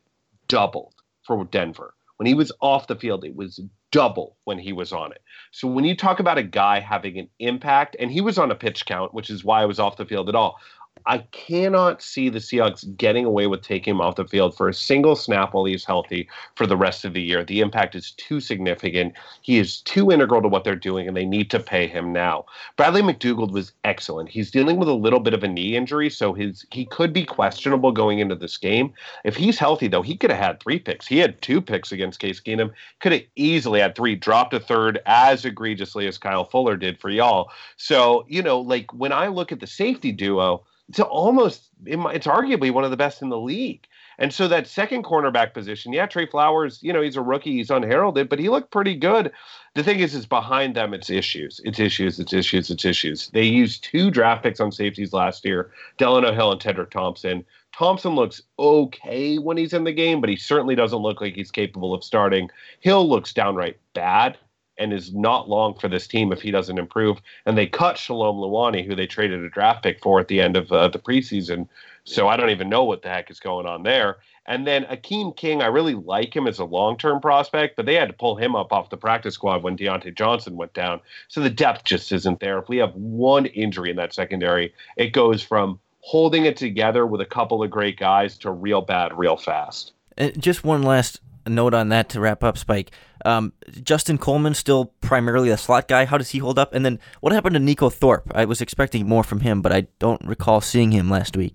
doubled 0.46 0.94
for 1.22 1.44
Denver. 1.44 1.92
When 2.18 2.26
he 2.28 2.34
was 2.34 2.52
off 2.60 2.86
the 2.86 2.94
field, 2.94 3.24
it 3.24 3.34
was 3.34 3.60
double 3.90 4.36
when 4.44 4.60
he 4.60 4.72
was 4.72 4.92
on 4.92 5.10
it. 5.10 5.20
So 5.50 5.66
when 5.66 5.84
you 5.84 5.96
talk 5.96 6.20
about 6.20 6.38
a 6.38 6.42
guy 6.44 6.78
having 6.78 7.18
an 7.18 7.28
impact, 7.40 7.96
and 7.98 8.12
he 8.12 8.20
was 8.20 8.38
on 8.38 8.52
a 8.52 8.54
pitch 8.54 8.86
count, 8.86 9.12
which 9.12 9.28
is 9.28 9.44
why 9.44 9.60
I 9.60 9.64
was 9.64 9.80
off 9.80 9.96
the 9.96 10.06
field 10.06 10.28
at 10.28 10.36
all. 10.36 10.60
I 11.06 11.18
cannot 11.32 12.00
see 12.00 12.30
the 12.30 12.38
Seahawks 12.38 12.96
getting 12.96 13.26
away 13.26 13.46
with 13.46 13.60
taking 13.60 13.92
him 13.92 14.00
off 14.00 14.16
the 14.16 14.24
field 14.24 14.56
for 14.56 14.68
a 14.68 14.74
single 14.74 15.16
snap 15.16 15.52
while 15.52 15.66
he's 15.66 15.84
healthy 15.84 16.28
for 16.54 16.66
the 16.66 16.78
rest 16.78 17.04
of 17.04 17.12
the 17.12 17.20
year. 17.20 17.44
The 17.44 17.60
impact 17.60 17.94
is 17.94 18.12
too 18.12 18.40
significant. 18.40 19.12
He 19.42 19.58
is 19.58 19.82
too 19.82 20.10
integral 20.10 20.40
to 20.40 20.48
what 20.48 20.64
they're 20.64 20.74
doing, 20.74 21.06
and 21.06 21.14
they 21.14 21.26
need 21.26 21.50
to 21.50 21.60
pay 21.60 21.86
him 21.86 22.12
now. 22.12 22.46
Bradley 22.76 23.02
McDougald 23.02 23.50
was 23.50 23.72
excellent. 23.84 24.30
He's 24.30 24.50
dealing 24.50 24.78
with 24.78 24.88
a 24.88 24.94
little 24.94 25.20
bit 25.20 25.34
of 25.34 25.42
a 25.42 25.48
knee 25.48 25.76
injury, 25.76 26.08
so 26.08 26.32
his 26.32 26.64
he 26.70 26.86
could 26.86 27.12
be 27.12 27.24
questionable 27.24 27.92
going 27.92 28.20
into 28.20 28.34
this 28.34 28.56
game. 28.56 28.94
If 29.24 29.36
he's 29.36 29.58
healthy, 29.58 29.88
though, 29.88 30.02
he 30.02 30.16
could 30.16 30.30
have 30.30 30.42
had 30.42 30.60
three 30.60 30.78
picks. 30.78 31.06
He 31.06 31.18
had 31.18 31.40
two 31.42 31.60
picks 31.60 31.92
against 31.92 32.20
Case 32.20 32.40
Keenum. 32.40 32.72
Could 33.00 33.12
have 33.12 33.22
easily 33.36 33.80
had 33.80 33.94
three, 33.94 34.14
dropped 34.14 34.54
a 34.54 34.60
third 34.60 35.00
as 35.04 35.44
egregiously 35.44 36.06
as 36.06 36.16
Kyle 36.16 36.44
Fuller 36.44 36.78
did 36.78 36.98
for 36.98 37.10
y'all. 37.10 37.50
So, 37.76 38.24
you 38.26 38.42
know, 38.42 38.58
like 38.58 38.90
when 38.94 39.12
I 39.12 39.26
look 39.26 39.52
at 39.52 39.60
the 39.60 39.66
safety 39.66 40.10
duo, 40.10 40.64
it's 40.88 41.00
almost 41.00 41.70
it's 41.86 42.26
arguably 42.26 42.70
one 42.70 42.84
of 42.84 42.90
the 42.90 42.96
best 42.96 43.22
in 43.22 43.28
the 43.28 43.38
league. 43.38 43.86
And 44.18 44.32
so 44.32 44.46
that 44.48 44.68
second 44.68 45.04
cornerback 45.04 45.52
position, 45.54 45.92
yeah, 45.92 46.06
Tre 46.06 46.26
Flowers, 46.26 46.78
you 46.82 46.92
know, 46.92 47.02
he's 47.02 47.16
a 47.16 47.22
rookie, 47.22 47.56
he's 47.56 47.70
unheralded, 47.70 48.28
but 48.28 48.38
he 48.38 48.48
looked 48.48 48.70
pretty 48.70 48.94
good. 48.94 49.32
The 49.74 49.82
thing 49.82 49.98
is, 49.98 50.14
is 50.14 50.24
behind 50.24 50.76
them, 50.76 50.94
it's 50.94 51.10
issues, 51.10 51.60
it's 51.64 51.80
issues, 51.80 52.20
it's 52.20 52.32
issues, 52.32 52.70
it's 52.70 52.84
issues. 52.84 53.28
They 53.30 53.42
used 53.42 53.82
two 53.82 54.10
draft 54.10 54.44
picks 54.44 54.60
on 54.60 54.70
safeties 54.70 55.12
last 55.12 55.44
year, 55.44 55.72
Delano 55.98 56.32
Hill 56.32 56.52
and 56.52 56.60
Tedric 56.60 56.90
Thompson. 56.90 57.44
Thompson 57.76 58.14
looks 58.14 58.40
okay 58.56 59.36
when 59.38 59.56
he's 59.56 59.72
in 59.72 59.82
the 59.82 59.92
game, 59.92 60.20
but 60.20 60.30
he 60.30 60.36
certainly 60.36 60.76
doesn't 60.76 61.00
look 61.00 61.20
like 61.20 61.34
he's 61.34 61.50
capable 61.50 61.92
of 61.92 62.04
starting. 62.04 62.48
Hill 62.78 63.08
looks 63.08 63.32
downright 63.32 63.78
bad 63.94 64.38
and 64.78 64.92
is 64.92 65.14
not 65.14 65.48
long 65.48 65.74
for 65.78 65.88
this 65.88 66.06
team 66.06 66.32
if 66.32 66.42
he 66.42 66.50
doesn't 66.50 66.78
improve. 66.78 67.18
And 67.46 67.56
they 67.56 67.66
cut 67.66 67.98
Shalom 67.98 68.36
Luani, 68.36 68.84
who 68.86 68.94
they 68.94 69.06
traded 69.06 69.42
a 69.42 69.50
draft 69.50 69.82
pick 69.82 70.00
for 70.00 70.20
at 70.20 70.28
the 70.28 70.40
end 70.40 70.56
of 70.56 70.70
uh, 70.72 70.88
the 70.88 70.98
preseason. 70.98 71.68
So 72.04 72.28
I 72.28 72.36
don't 72.36 72.50
even 72.50 72.68
know 72.68 72.84
what 72.84 73.02
the 73.02 73.08
heck 73.08 73.30
is 73.30 73.40
going 73.40 73.66
on 73.66 73.82
there. 73.82 74.18
And 74.46 74.66
then 74.66 74.84
Akeem 74.84 75.34
King, 75.36 75.62
I 75.62 75.66
really 75.66 75.94
like 75.94 76.36
him 76.36 76.46
as 76.46 76.58
a 76.58 76.64
long 76.64 76.98
term 76.98 77.20
prospect, 77.20 77.76
but 77.76 77.86
they 77.86 77.94
had 77.94 78.08
to 78.08 78.14
pull 78.14 78.36
him 78.36 78.54
up 78.54 78.72
off 78.72 78.90
the 78.90 78.96
practice 78.96 79.34
squad 79.34 79.62
when 79.62 79.76
Dontae 79.76 80.14
Johnson 80.14 80.56
went 80.56 80.74
down. 80.74 81.00
So 81.28 81.40
the 81.40 81.50
depth 81.50 81.84
just 81.84 82.12
isn't 82.12 82.40
there. 82.40 82.58
If 82.58 82.68
we 82.68 82.76
have 82.78 82.94
one 82.94 83.46
injury 83.46 83.90
in 83.90 83.96
that 83.96 84.12
secondary, 84.12 84.74
it 84.96 85.12
goes 85.12 85.42
from 85.42 85.80
holding 86.00 86.44
it 86.44 86.58
together 86.58 87.06
with 87.06 87.22
a 87.22 87.26
couple 87.26 87.62
of 87.62 87.70
great 87.70 87.98
guys 87.98 88.36
to 88.38 88.50
real 88.50 88.82
bad, 88.82 89.16
real 89.16 89.38
fast. 89.38 89.92
And 90.18 90.40
just 90.40 90.62
one 90.62 90.82
last 90.82 91.20
note 91.46 91.74
on 91.74 91.88
that 91.90 92.08
to 92.10 92.20
wrap 92.20 92.42
up, 92.44 92.58
Spike. 92.58 92.90
Um, 93.24 93.52
Justin 93.82 94.18
Coleman 94.18 94.54
still 94.54 94.86
primarily 95.00 95.50
a 95.50 95.56
slot 95.56 95.88
guy. 95.88 96.04
How 96.04 96.18
does 96.18 96.30
he 96.30 96.38
hold 96.38 96.58
up? 96.58 96.74
And 96.74 96.84
then 96.84 96.98
what 97.20 97.32
happened 97.32 97.54
to 97.54 97.60
Neiko 97.60 97.92
Thorpe? 97.92 98.30
I 98.34 98.44
was 98.44 98.60
expecting 98.60 99.08
more 99.08 99.24
from 99.24 99.40
him, 99.40 99.62
but 99.62 99.72
I 99.72 99.86
don't 99.98 100.22
recall 100.24 100.60
seeing 100.60 100.92
him 100.92 101.10
last 101.10 101.36
week. 101.36 101.54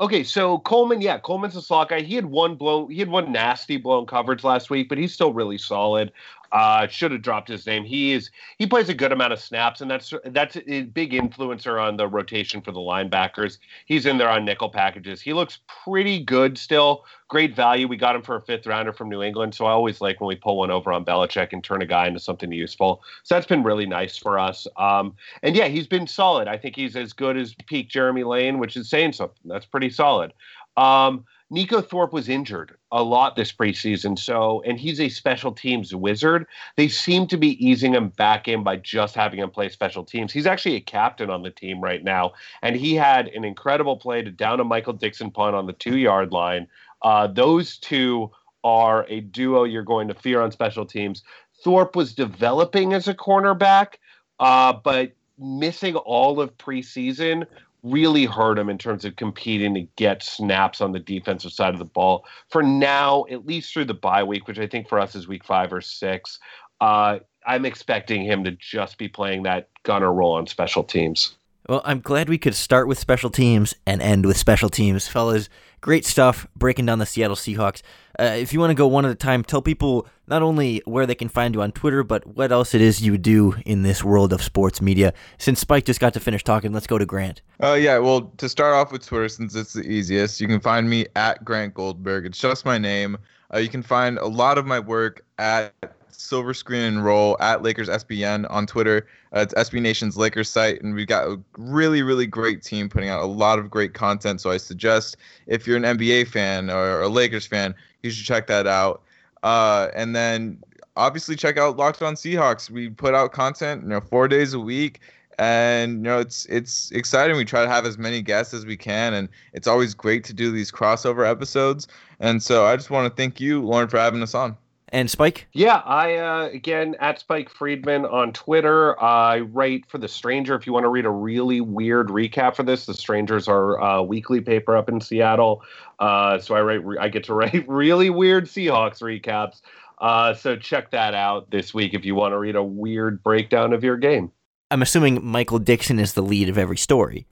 Okay, 0.00 0.22
so 0.22 0.58
Coleman, 0.58 1.00
yeah, 1.00 1.18
Coleman's 1.18 1.56
a 1.56 1.62
slot 1.62 1.88
guy. 1.88 2.02
He 2.02 2.14
had 2.14 2.26
one 2.26 2.54
blown, 2.54 2.88
he 2.88 3.00
had 3.00 3.08
one 3.08 3.32
nasty 3.32 3.78
blown 3.78 4.06
coverage 4.06 4.44
last 4.44 4.70
week, 4.70 4.88
but 4.88 4.96
he's 4.96 5.12
still 5.12 5.32
really 5.32 5.58
solid. 5.58 6.12
Uh, 6.50 6.86
should 6.86 7.12
have 7.12 7.20
dropped 7.22 7.48
his 7.48 7.66
name. 7.66 7.84
He 7.84 8.12
is 8.12 8.30
he 8.56 8.66
plays 8.66 8.88
a 8.88 8.94
good 8.94 9.12
amount 9.12 9.32
of 9.32 9.40
snaps, 9.40 9.80
and 9.80 9.90
that's 9.90 10.14
that's 10.26 10.56
a 10.56 10.82
big 10.82 11.12
influencer 11.12 11.82
on 11.82 11.96
the 11.96 12.08
rotation 12.08 12.62
for 12.62 12.72
the 12.72 12.80
linebackers. 12.80 13.58
He's 13.86 14.06
in 14.06 14.16
there 14.16 14.30
on 14.30 14.44
nickel 14.44 14.70
packages. 14.70 15.20
He 15.20 15.32
looks 15.34 15.58
pretty 15.84 16.24
good 16.24 16.56
still. 16.56 17.04
Great 17.28 17.54
value. 17.54 17.86
We 17.86 17.98
got 17.98 18.16
him 18.16 18.22
for 18.22 18.36
a 18.36 18.40
fifth 18.40 18.66
rounder 18.66 18.94
from 18.94 19.10
New 19.10 19.22
England, 19.22 19.54
so 19.54 19.66
I 19.66 19.72
always 19.72 20.00
like 20.00 20.20
when 20.20 20.28
we 20.28 20.36
pull 20.36 20.56
one 20.56 20.70
over 20.70 20.90
on 20.90 21.04
Belichick 21.04 21.52
and 21.52 21.62
turn 21.62 21.82
a 21.82 21.86
guy 21.86 22.06
into 22.06 22.20
something 22.20 22.50
useful. 22.50 23.02
So 23.24 23.34
that's 23.34 23.46
been 23.46 23.62
really 23.62 23.86
nice 23.86 24.16
for 24.16 24.38
us. 24.38 24.66
Um, 24.78 25.14
and 25.42 25.54
yeah, 25.54 25.68
he's 25.68 25.86
been 25.86 26.06
solid. 26.06 26.48
I 26.48 26.56
think 26.56 26.76
he's 26.76 26.96
as 26.96 27.12
good 27.12 27.36
as 27.36 27.54
peak 27.66 27.90
Jeremy 27.90 28.24
Lane, 28.24 28.58
which 28.58 28.76
is 28.76 28.88
saying 28.88 29.12
something. 29.12 29.42
That's 29.44 29.66
pretty 29.66 29.90
solid. 29.90 30.32
Um, 30.78 31.24
Neiko 31.50 31.86
Thorpe 31.86 32.12
was 32.12 32.28
injured 32.28 32.76
a 32.92 33.02
lot 33.02 33.34
this 33.34 33.52
preseason, 33.52 34.18
so 34.18 34.62
and 34.66 34.78
he's 34.78 35.00
a 35.00 35.08
special 35.08 35.50
teams 35.50 35.94
wizard. 35.94 36.46
They 36.76 36.88
seem 36.88 37.26
to 37.28 37.38
be 37.38 37.64
easing 37.66 37.94
him 37.94 38.10
back 38.10 38.48
in 38.48 38.62
by 38.62 38.76
just 38.76 39.14
having 39.14 39.40
him 39.40 39.50
play 39.50 39.70
special 39.70 40.04
teams. 40.04 40.30
He's 40.30 40.46
actually 40.46 40.76
a 40.76 40.80
captain 40.80 41.30
on 41.30 41.42
the 41.42 41.50
team 41.50 41.80
right 41.80 42.04
now, 42.04 42.32
and 42.60 42.76
he 42.76 42.94
had 42.94 43.28
an 43.28 43.44
incredible 43.44 43.96
play 43.96 44.20
to 44.22 44.30
down 44.30 44.60
a 44.60 44.64
Michael 44.64 44.92
Dickson 44.92 45.30
punt 45.30 45.56
on 45.56 45.66
the 45.66 45.72
two 45.72 45.96
yard 45.96 46.32
line. 46.32 46.66
Uh, 47.00 47.26
those 47.26 47.78
two 47.78 48.30
are 48.62 49.06
a 49.08 49.20
duo 49.20 49.64
you're 49.64 49.82
going 49.82 50.08
to 50.08 50.14
fear 50.14 50.42
on 50.42 50.52
special 50.52 50.84
teams. 50.84 51.22
Thorpe 51.64 51.96
was 51.96 52.14
developing 52.14 52.92
as 52.92 53.08
a 53.08 53.14
cornerback, 53.14 53.94
uh, 54.38 54.74
but 54.84 55.12
missing 55.38 55.96
all 55.96 56.40
of 56.40 56.56
preseason 56.58 57.46
really 57.82 58.24
hurt 58.24 58.58
him 58.58 58.68
in 58.68 58.78
terms 58.78 59.04
of 59.04 59.16
competing 59.16 59.74
to 59.74 59.82
get 59.96 60.22
snaps 60.22 60.80
on 60.80 60.92
the 60.92 60.98
defensive 60.98 61.52
side 61.52 61.72
of 61.72 61.78
the 61.78 61.84
ball. 61.84 62.24
For 62.50 62.62
now, 62.62 63.24
at 63.30 63.46
least 63.46 63.72
through 63.72 63.86
the 63.86 63.94
bye 63.94 64.24
week, 64.24 64.48
which 64.48 64.58
I 64.58 64.66
think 64.66 64.88
for 64.88 64.98
us 64.98 65.14
is 65.14 65.28
week 65.28 65.44
five 65.44 65.72
or 65.72 65.80
six, 65.80 66.38
uh, 66.80 67.20
I'm 67.46 67.64
expecting 67.64 68.24
him 68.24 68.44
to 68.44 68.50
just 68.52 68.98
be 68.98 69.08
playing 69.08 69.44
that 69.44 69.68
gunner 69.82 70.12
role 70.12 70.34
on 70.34 70.46
special 70.46 70.84
teams. 70.84 71.37
Well, 71.68 71.82
I'm 71.84 72.00
glad 72.00 72.30
we 72.30 72.38
could 72.38 72.54
start 72.54 72.88
with 72.88 72.98
special 72.98 73.28
teams 73.28 73.74
and 73.84 74.00
end 74.00 74.24
with 74.24 74.38
special 74.38 74.70
teams. 74.70 75.06
Fellas, 75.06 75.50
great 75.82 76.06
stuff 76.06 76.46
breaking 76.56 76.86
down 76.86 76.98
the 76.98 77.04
Seattle 77.04 77.36
Seahawks. 77.36 77.82
Uh, 78.18 78.36
if 78.38 78.54
you 78.54 78.58
want 78.60 78.70
to 78.70 78.74
go 78.74 78.86
one 78.86 79.04
at 79.04 79.10
a 79.10 79.14
time, 79.14 79.44
tell 79.44 79.60
people 79.60 80.06
not 80.26 80.40
only 80.40 80.80
where 80.86 81.04
they 81.04 81.14
can 81.14 81.28
find 81.28 81.54
you 81.54 81.60
on 81.60 81.72
Twitter, 81.72 82.02
but 82.02 82.26
what 82.26 82.52
else 82.52 82.72
it 82.72 82.80
is 82.80 83.02
you 83.02 83.18
do 83.18 83.54
in 83.66 83.82
this 83.82 84.02
world 84.02 84.32
of 84.32 84.42
sports 84.42 84.80
media. 84.80 85.12
Since 85.36 85.60
Spike 85.60 85.84
just 85.84 86.00
got 86.00 86.14
to 86.14 86.20
finish 86.20 86.42
talking, 86.42 86.72
let's 86.72 86.86
go 86.86 86.96
to 86.96 87.04
Grant. 87.04 87.42
Oh, 87.60 87.72
uh, 87.72 87.74
yeah. 87.74 87.98
Well, 87.98 88.32
to 88.38 88.48
start 88.48 88.74
off 88.74 88.90
with 88.90 89.04
Twitter, 89.04 89.28
since 89.28 89.54
it's 89.54 89.74
the 89.74 89.82
easiest, 89.82 90.40
you 90.40 90.48
can 90.48 90.60
find 90.60 90.88
me 90.88 91.04
at 91.16 91.44
Grant 91.44 91.74
Goldberg. 91.74 92.24
It's 92.24 92.38
just 92.38 92.64
my 92.64 92.78
name. 92.78 93.18
Uh, 93.52 93.58
you 93.58 93.68
can 93.68 93.82
find 93.82 94.16
a 94.16 94.26
lot 94.26 94.56
of 94.56 94.64
my 94.64 94.80
work 94.80 95.22
at 95.36 95.74
Silver 96.10 96.54
Screen 96.54 96.82
and 96.82 97.04
Roll 97.04 97.36
at 97.40 97.62
Lakers 97.62 97.88
SBN 97.88 98.46
on 98.50 98.66
Twitter. 98.66 99.06
Uh, 99.34 99.40
it's 99.40 99.54
SB 99.54 99.80
Nation's 99.80 100.16
Lakers 100.16 100.48
site, 100.48 100.82
and 100.82 100.94
we've 100.94 101.06
got 101.06 101.28
a 101.28 101.40
really, 101.56 102.02
really 102.02 102.26
great 102.26 102.62
team 102.62 102.88
putting 102.88 103.08
out 103.08 103.22
a 103.22 103.26
lot 103.26 103.58
of 103.58 103.70
great 103.70 103.94
content. 103.94 104.40
So 104.40 104.50
I 104.50 104.56
suggest 104.56 105.16
if 105.46 105.66
you're 105.66 105.76
an 105.76 105.84
NBA 105.84 106.28
fan 106.28 106.70
or 106.70 107.02
a 107.02 107.08
Lakers 107.08 107.46
fan, 107.46 107.74
you 108.02 108.10
should 108.10 108.26
check 108.26 108.46
that 108.46 108.66
out. 108.66 109.02
Uh, 109.42 109.88
and 109.94 110.14
then 110.14 110.62
obviously 110.96 111.36
check 111.36 111.56
out 111.56 111.76
Locked 111.76 112.02
On 112.02 112.14
Seahawks. 112.14 112.70
We 112.70 112.90
put 112.90 113.14
out 113.14 113.32
content, 113.32 113.82
you 113.82 113.88
know, 113.88 114.00
four 114.00 114.28
days 114.28 114.52
a 114.52 114.60
week, 114.60 115.00
and 115.38 115.92
you 115.92 116.02
know 116.02 116.18
it's 116.18 116.44
it's 116.46 116.90
exciting. 116.90 117.36
We 117.36 117.44
try 117.44 117.62
to 117.62 117.70
have 117.70 117.86
as 117.86 117.96
many 117.96 118.20
guests 118.20 118.52
as 118.52 118.66
we 118.66 118.76
can, 118.76 119.14
and 119.14 119.28
it's 119.52 119.66
always 119.66 119.94
great 119.94 120.24
to 120.24 120.34
do 120.34 120.50
these 120.50 120.70
crossover 120.70 121.28
episodes. 121.28 121.86
And 122.20 122.42
so 122.42 122.66
I 122.66 122.76
just 122.76 122.90
want 122.90 123.10
to 123.10 123.16
thank 123.16 123.40
you, 123.40 123.62
Lauren, 123.62 123.88
for 123.88 123.98
having 123.98 124.22
us 124.22 124.34
on. 124.34 124.56
And 124.90 125.10
Spike? 125.10 125.48
Yeah, 125.52 125.82
I 125.84 126.16
uh, 126.16 126.48
again 126.48 126.96
at 127.00 127.20
Spike 127.20 127.50
Friedman 127.50 128.06
on 128.06 128.32
Twitter. 128.32 129.00
I 129.02 129.40
write 129.40 129.84
for 129.86 129.98
The 129.98 130.08
Stranger. 130.08 130.54
If 130.54 130.66
you 130.66 130.72
want 130.72 130.84
to 130.84 130.88
read 130.88 131.04
a 131.04 131.10
really 131.10 131.60
weird 131.60 132.08
recap 132.08 132.56
for 132.56 132.62
this, 132.62 132.86
The 132.86 132.94
Strangers 132.94 133.48
are 133.48 133.76
a 133.76 134.02
weekly 134.02 134.40
paper 134.40 134.76
up 134.76 134.88
in 134.88 135.00
Seattle. 135.00 135.62
Uh, 135.98 136.38
so 136.38 136.54
I 136.54 136.62
write. 136.62 136.82
I 137.00 137.08
get 137.08 137.24
to 137.24 137.34
write 137.38 137.68
really 137.68 138.10
weird 138.10 138.46
Seahawks 138.46 139.02
recaps. 139.02 139.60
Uh, 139.98 140.32
so 140.32 140.56
check 140.56 140.90
that 140.92 141.14
out 141.14 141.50
this 141.50 141.74
week 141.74 141.92
if 141.92 142.04
you 142.04 142.14
want 142.14 142.32
to 142.32 142.38
read 142.38 142.56
a 142.56 142.62
weird 142.62 143.22
breakdown 143.22 143.72
of 143.72 143.82
your 143.82 143.96
game. 143.96 144.30
I'm 144.70 144.82
assuming 144.82 145.24
Michael 145.24 145.58
Dickson 145.58 145.98
is 145.98 146.12
the 146.12 146.22
lead 146.22 146.48
of 146.48 146.58
every 146.58 146.76
story. 146.76 147.26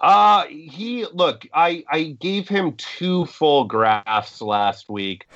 Uh 0.00 0.44
he 0.46 1.06
look, 1.12 1.46
I 1.54 1.84
I 1.88 2.16
gave 2.20 2.48
him 2.48 2.72
two 2.72 3.26
full 3.26 3.64
graphs 3.64 4.40
last 4.40 4.88
week. 4.88 5.28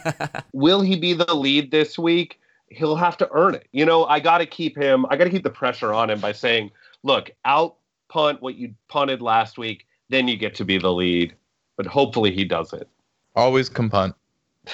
Will 0.52 0.80
he 0.80 0.96
be 0.96 1.12
the 1.12 1.34
lead 1.34 1.70
this 1.70 1.98
week? 1.98 2.40
He'll 2.68 2.96
have 2.96 3.16
to 3.18 3.28
earn 3.32 3.54
it. 3.54 3.66
You 3.72 3.84
know, 3.84 4.04
I 4.04 4.20
got 4.20 4.38
to 4.38 4.46
keep 4.46 4.76
him. 4.76 5.04
I 5.10 5.16
got 5.16 5.24
to 5.24 5.30
keep 5.30 5.42
the 5.42 5.50
pressure 5.50 5.92
on 5.92 6.10
him 6.10 6.20
by 6.20 6.32
saying, 6.32 6.70
"Look, 7.02 7.30
out 7.44 7.76
punt 8.08 8.42
what 8.42 8.56
you 8.56 8.74
punted 8.88 9.20
last 9.20 9.58
week, 9.58 9.86
then 10.08 10.28
you 10.28 10.36
get 10.36 10.54
to 10.56 10.64
be 10.64 10.78
the 10.78 10.92
lead." 10.92 11.34
But 11.76 11.86
hopefully 11.86 12.30
he 12.30 12.44
does 12.44 12.72
it. 12.72 12.88
Always 13.34 13.68
come 13.68 13.90
punt. 13.90 14.14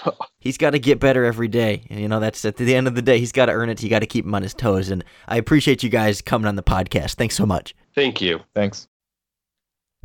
he's 0.41 0.59
got 0.59 0.71
to 0.71 0.79
get 0.79 1.01
better 1.01 1.25
every 1.25 1.49
day. 1.49 1.87
You 1.91 2.09
know, 2.09 2.21
that's 2.21 2.45
at 2.45 2.57
the 2.57 2.75
end 2.75 2.89
of 2.89 2.95
the 2.95 3.03
day, 3.03 3.19
he's 3.19 3.33
got 3.33 3.47
to 3.47 3.53
earn 3.53 3.69
it. 3.69 3.83
You 3.83 3.89
got 3.89 4.01
to 4.01 4.07
keep 4.07 4.25
him 4.25 4.35
on 4.35 4.43
his 4.43 4.55
toes. 4.55 4.91
And 4.91 5.05
I 5.29 5.37
appreciate 5.37 5.83
you 5.83 5.89
guys 5.89 6.21
coming 6.21 6.47
on 6.47 6.57
the 6.57 6.63
podcast. 6.63 7.15
Thanks 7.15 7.37
so 7.37 7.47
much. 7.47 7.75
Thank 7.95 8.21
you. 8.21 8.41
Thanks. 8.55 8.89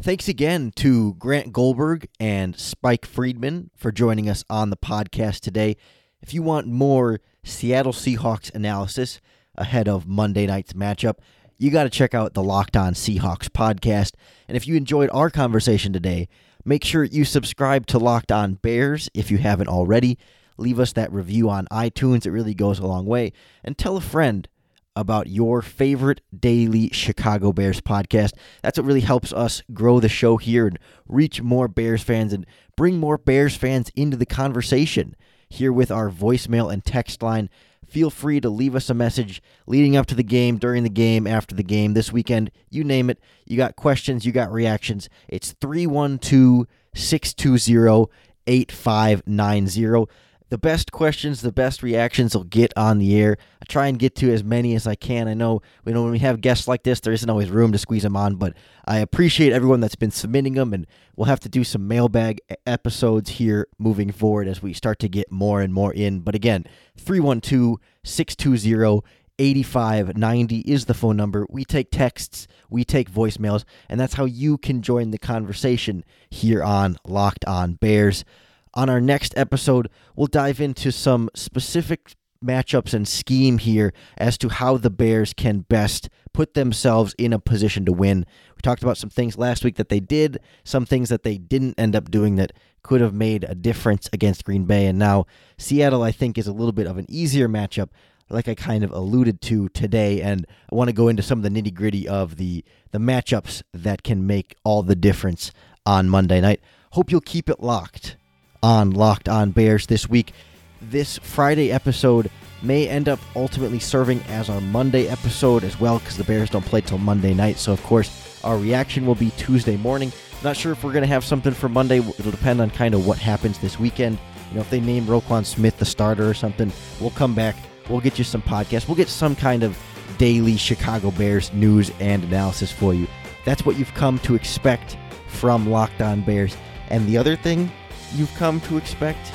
Thanks 0.03 0.27
again 0.27 0.71
to 0.77 1.13
Grant 1.13 1.53
Goldberg 1.53 2.07
and 2.19 2.59
Spike 2.59 3.05
Friedman 3.05 3.69
for 3.75 3.91
joining 3.91 4.27
us 4.27 4.43
on 4.49 4.71
the 4.71 4.75
podcast 4.75 5.41
today. 5.41 5.77
If 6.23 6.33
you 6.33 6.41
want 6.41 6.65
more 6.65 7.19
Seattle 7.43 7.93
Seahawks 7.93 8.51
analysis 8.55 9.21
ahead 9.53 9.87
of 9.87 10.07
Monday 10.07 10.47
night's 10.47 10.73
matchup, 10.73 11.19
you 11.59 11.69
got 11.69 11.83
to 11.83 11.91
check 11.91 12.15
out 12.15 12.33
the 12.33 12.41
Locked 12.41 12.75
On 12.75 12.95
Seahawks 12.95 13.47
podcast. 13.47 14.13
And 14.47 14.57
if 14.57 14.67
you 14.67 14.75
enjoyed 14.75 15.11
our 15.13 15.29
conversation 15.29 15.93
today, 15.93 16.27
make 16.65 16.83
sure 16.83 17.03
you 17.03 17.23
subscribe 17.23 17.85
to 17.85 17.99
Locked 17.99 18.31
On 18.31 18.55
Bears 18.55 19.07
if 19.13 19.29
you 19.29 19.37
haven't 19.37 19.67
already. 19.67 20.17
Leave 20.57 20.79
us 20.79 20.93
that 20.93 21.13
review 21.13 21.47
on 21.47 21.67
iTunes, 21.67 22.25
it 22.25 22.31
really 22.31 22.55
goes 22.55 22.79
a 22.79 22.87
long 22.87 23.05
way. 23.05 23.33
And 23.63 23.77
tell 23.77 23.97
a 23.97 24.01
friend 24.01 24.47
about 24.95 25.27
your 25.27 25.61
favorite 25.61 26.21
daily 26.37 26.89
Chicago 26.91 27.51
Bears 27.51 27.81
podcast. 27.81 28.33
That's 28.61 28.77
what 28.77 28.85
really 28.85 29.01
helps 29.01 29.31
us 29.31 29.63
grow 29.73 29.99
the 29.99 30.09
show 30.09 30.37
here 30.37 30.67
and 30.67 30.77
reach 31.07 31.41
more 31.41 31.67
Bears 31.67 32.03
fans 32.03 32.33
and 32.33 32.45
bring 32.75 32.97
more 32.97 33.17
Bears 33.17 33.55
fans 33.55 33.91
into 33.95 34.17
the 34.17 34.25
conversation. 34.25 35.15
Here 35.49 35.71
with 35.73 35.91
our 35.91 36.09
voicemail 36.09 36.71
and 36.71 36.83
text 36.83 37.21
line. 37.21 37.49
Feel 37.85 38.09
free 38.09 38.39
to 38.39 38.49
leave 38.49 38.73
us 38.73 38.89
a 38.89 38.93
message 38.93 39.41
leading 39.67 39.97
up 39.97 40.05
to 40.05 40.15
the 40.15 40.23
game, 40.23 40.57
during 40.57 40.83
the 40.83 40.89
game, 40.89 41.27
after 41.27 41.53
the 41.53 41.63
game, 41.63 41.93
this 41.93 42.09
weekend. 42.09 42.49
You 42.69 42.85
name 42.85 43.09
it. 43.09 43.19
You 43.45 43.57
got 43.57 43.75
questions, 43.75 44.25
you 44.25 44.31
got 44.31 44.49
reactions. 44.49 45.09
It's 45.27 45.51
312 45.59 46.67
620 46.95 48.09
8590 48.47 50.05
the 50.51 50.57
best 50.57 50.91
questions, 50.91 51.41
the 51.41 51.51
best 51.53 51.81
reactions 51.81 52.35
will 52.35 52.43
get 52.43 52.73
on 52.75 52.97
the 52.97 53.15
air. 53.15 53.37
I 53.61 53.65
try 53.69 53.87
and 53.87 53.97
get 53.97 54.15
to 54.17 54.33
as 54.33 54.43
many 54.43 54.75
as 54.75 54.85
I 54.85 54.95
can. 54.95 55.29
I 55.29 55.33
know, 55.33 55.61
you 55.85 55.93
know 55.93 56.03
when 56.03 56.11
we 56.11 56.19
have 56.19 56.41
guests 56.41 56.67
like 56.67 56.83
this, 56.83 56.99
there 56.99 57.13
isn't 57.13 57.29
always 57.29 57.49
room 57.49 57.71
to 57.71 57.77
squeeze 57.77 58.03
them 58.03 58.17
on, 58.17 58.35
but 58.35 58.53
I 58.83 58.97
appreciate 58.97 59.53
everyone 59.53 59.79
that's 59.79 59.95
been 59.95 60.11
submitting 60.11 60.55
them, 60.55 60.73
and 60.73 60.85
we'll 61.15 61.27
have 61.27 61.39
to 61.39 61.49
do 61.49 61.63
some 61.63 61.87
mailbag 61.87 62.41
episodes 62.67 63.29
here 63.29 63.69
moving 63.79 64.11
forward 64.11 64.49
as 64.49 64.61
we 64.61 64.73
start 64.73 64.99
to 64.99 65.07
get 65.07 65.31
more 65.31 65.61
and 65.61 65.73
more 65.73 65.93
in. 65.93 66.19
But 66.19 66.35
again, 66.35 66.65
312 66.97 67.77
620 68.03 69.01
8590 69.39 70.59
is 70.59 70.85
the 70.85 70.93
phone 70.93 71.15
number. 71.15 71.47
We 71.49 71.63
take 71.63 71.91
texts, 71.91 72.49
we 72.69 72.83
take 72.83 73.09
voicemails, 73.09 73.63
and 73.87 73.97
that's 73.97 74.15
how 74.15 74.25
you 74.25 74.57
can 74.57 74.81
join 74.81 75.11
the 75.11 75.17
conversation 75.17 76.03
here 76.29 76.61
on 76.61 76.97
Locked 77.05 77.45
On 77.45 77.75
Bears. 77.75 78.25
On 78.73 78.89
our 78.89 79.01
next 79.01 79.37
episode, 79.37 79.89
we'll 80.15 80.27
dive 80.27 80.61
into 80.61 80.91
some 80.93 81.29
specific 81.35 82.15
matchups 82.43 82.93
and 82.93 83.05
scheme 83.05 83.57
here 83.57 83.93
as 84.17 84.37
to 84.37 84.47
how 84.47 84.77
the 84.77 84.89
Bears 84.89 85.33
can 85.33 85.59
best 85.59 86.07
put 86.33 86.53
themselves 86.53 87.13
in 87.17 87.33
a 87.33 87.39
position 87.39 87.85
to 87.85 87.91
win. 87.91 88.25
We 88.55 88.61
talked 88.61 88.81
about 88.81 88.97
some 88.97 89.09
things 89.09 89.37
last 89.37 89.65
week 89.65 89.75
that 89.75 89.89
they 89.89 89.99
did, 89.99 90.39
some 90.63 90.85
things 90.85 91.09
that 91.09 91.23
they 91.23 91.37
didn't 91.37 91.77
end 91.77 91.97
up 91.97 92.09
doing 92.09 92.37
that 92.37 92.53
could 92.81 93.01
have 93.01 93.13
made 93.13 93.43
a 93.43 93.55
difference 93.55 94.09
against 94.13 94.45
Green 94.45 94.63
Bay. 94.63 94.87
And 94.87 94.97
now 94.97 95.25
Seattle, 95.57 96.01
I 96.01 96.13
think, 96.13 96.37
is 96.37 96.47
a 96.47 96.53
little 96.53 96.71
bit 96.71 96.87
of 96.87 96.97
an 96.97 97.05
easier 97.09 97.49
matchup, 97.49 97.89
like 98.29 98.47
I 98.47 98.55
kind 98.55 98.85
of 98.85 98.91
alluded 98.91 99.41
to 99.41 99.67
today. 99.69 100.21
And 100.21 100.47
I 100.71 100.75
want 100.75 100.87
to 100.87 100.93
go 100.93 101.09
into 101.09 101.21
some 101.21 101.39
of 101.39 101.43
the 101.43 101.49
nitty 101.49 101.73
gritty 101.73 102.07
of 102.07 102.37
the, 102.37 102.63
the 102.91 102.99
matchups 102.99 103.63
that 103.73 104.03
can 104.03 104.25
make 104.25 104.55
all 104.63 104.81
the 104.81 104.95
difference 104.95 105.51
on 105.85 106.09
Monday 106.09 106.39
night. 106.39 106.61
Hope 106.91 107.11
you'll 107.11 107.19
keep 107.19 107.49
it 107.49 107.59
locked 107.59 108.15
on 108.63 108.91
Locked 108.91 109.29
On 109.29 109.51
Bears 109.51 109.87
this 109.87 110.09
week. 110.09 110.33
This 110.81 111.17
Friday 111.19 111.71
episode 111.71 112.29
may 112.61 112.87
end 112.87 113.09
up 113.09 113.19
ultimately 113.35 113.79
serving 113.79 114.21
as 114.29 114.49
our 114.49 114.61
Monday 114.61 115.07
episode 115.07 115.63
as 115.63 115.79
well 115.79 115.99
because 115.99 116.17
the 116.17 116.23
Bears 116.23 116.49
don't 116.49 116.65
play 116.65 116.81
till 116.81 116.97
Monday 116.97 117.33
night. 117.33 117.57
So, 117.57 117.71
of 117.71 117.81
course, 117.83 118.39
our 118.43 118.57
reaction 118.57 119.05
will 119.05 119.15
be 119.15 119.31
Tuesday 119.31 119.77
morning. 119.77 120.11
Not 120.43 120.57
sure 120.57 120.71
if 120.71 120.83
we're 120.83 120.93
going 120.93 121.03
to 121.03 121.07
have 121.07 121.23
something 121.23 121.53
for 121.53 121.69
Monday. 121.69 121.99
It'll 121.99 122.31
depend 122.31 122.61
on 122.61 122.69
kind 122.71 122.93
of 122.93 123.05
what 123.05 123.17
happens 123.17 123.59
this 123.59 123.79
weekend. 123.79 124.17
You 124.49 124.55
know, 124.55 124.61
if 124.61 124.69
they 124.69 124.79
name 124.79 125.05
Roquan 125.05 125.45
Smith 125.45 125.77
the 125.77 125.85
starter 125.85 126.29
or 126.29 126.33
something, 126.33 126.71
we'll 126.99 127.11
come 127.11 127.35
back. 127.35 127.55
We'll 127.89 128.01
get 128.01 128.17
you 128.17 128.23
some 128.23 128.41
podcasts. 128.41 128.87
We'll 128.87 128.97
get 128.97 129.09
some 129.09 129.35
kind 129.35 129.63
of 129.63 129.77
daily 130.17 130.57
Chicago 130.57 131.11
Bears 131.11 131.51
news 131.53 131.91
and 131.99 132.23
analysis 132.23 132.71
for 132.71 132.93
you. 132.93 133.07
That's 133.45 133.65
what 133.65 133.77
you've 133.77 133.93
come 133.93 134.19
to 134.19 134.35
expect 134.35 134.97
from 135.27 135.69
Locked 135.69 136.01
On 136.01 136.21
Bears. 136.21 136.55
And 136.89 137.07
the 137.07 137.17
other 137.17 137.35
thing 137.35 137.71
you've 138.13 138.33
come 138.35 138.61
to 138.61 138.77
expect? 138.77 139.31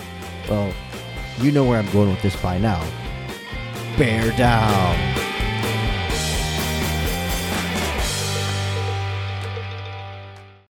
Well, 0.49 0.73
you 1.39 1.53
know 1.53 1.65
where 1.65 1.79
I'm 1.79 1.91
going 1.93 2.11
with 2.11 2.23
this 2.23 2.41
by 2.41 2.59
now. 2.59 2.85
Bear 3.97 4.37
down. 4.37 5.36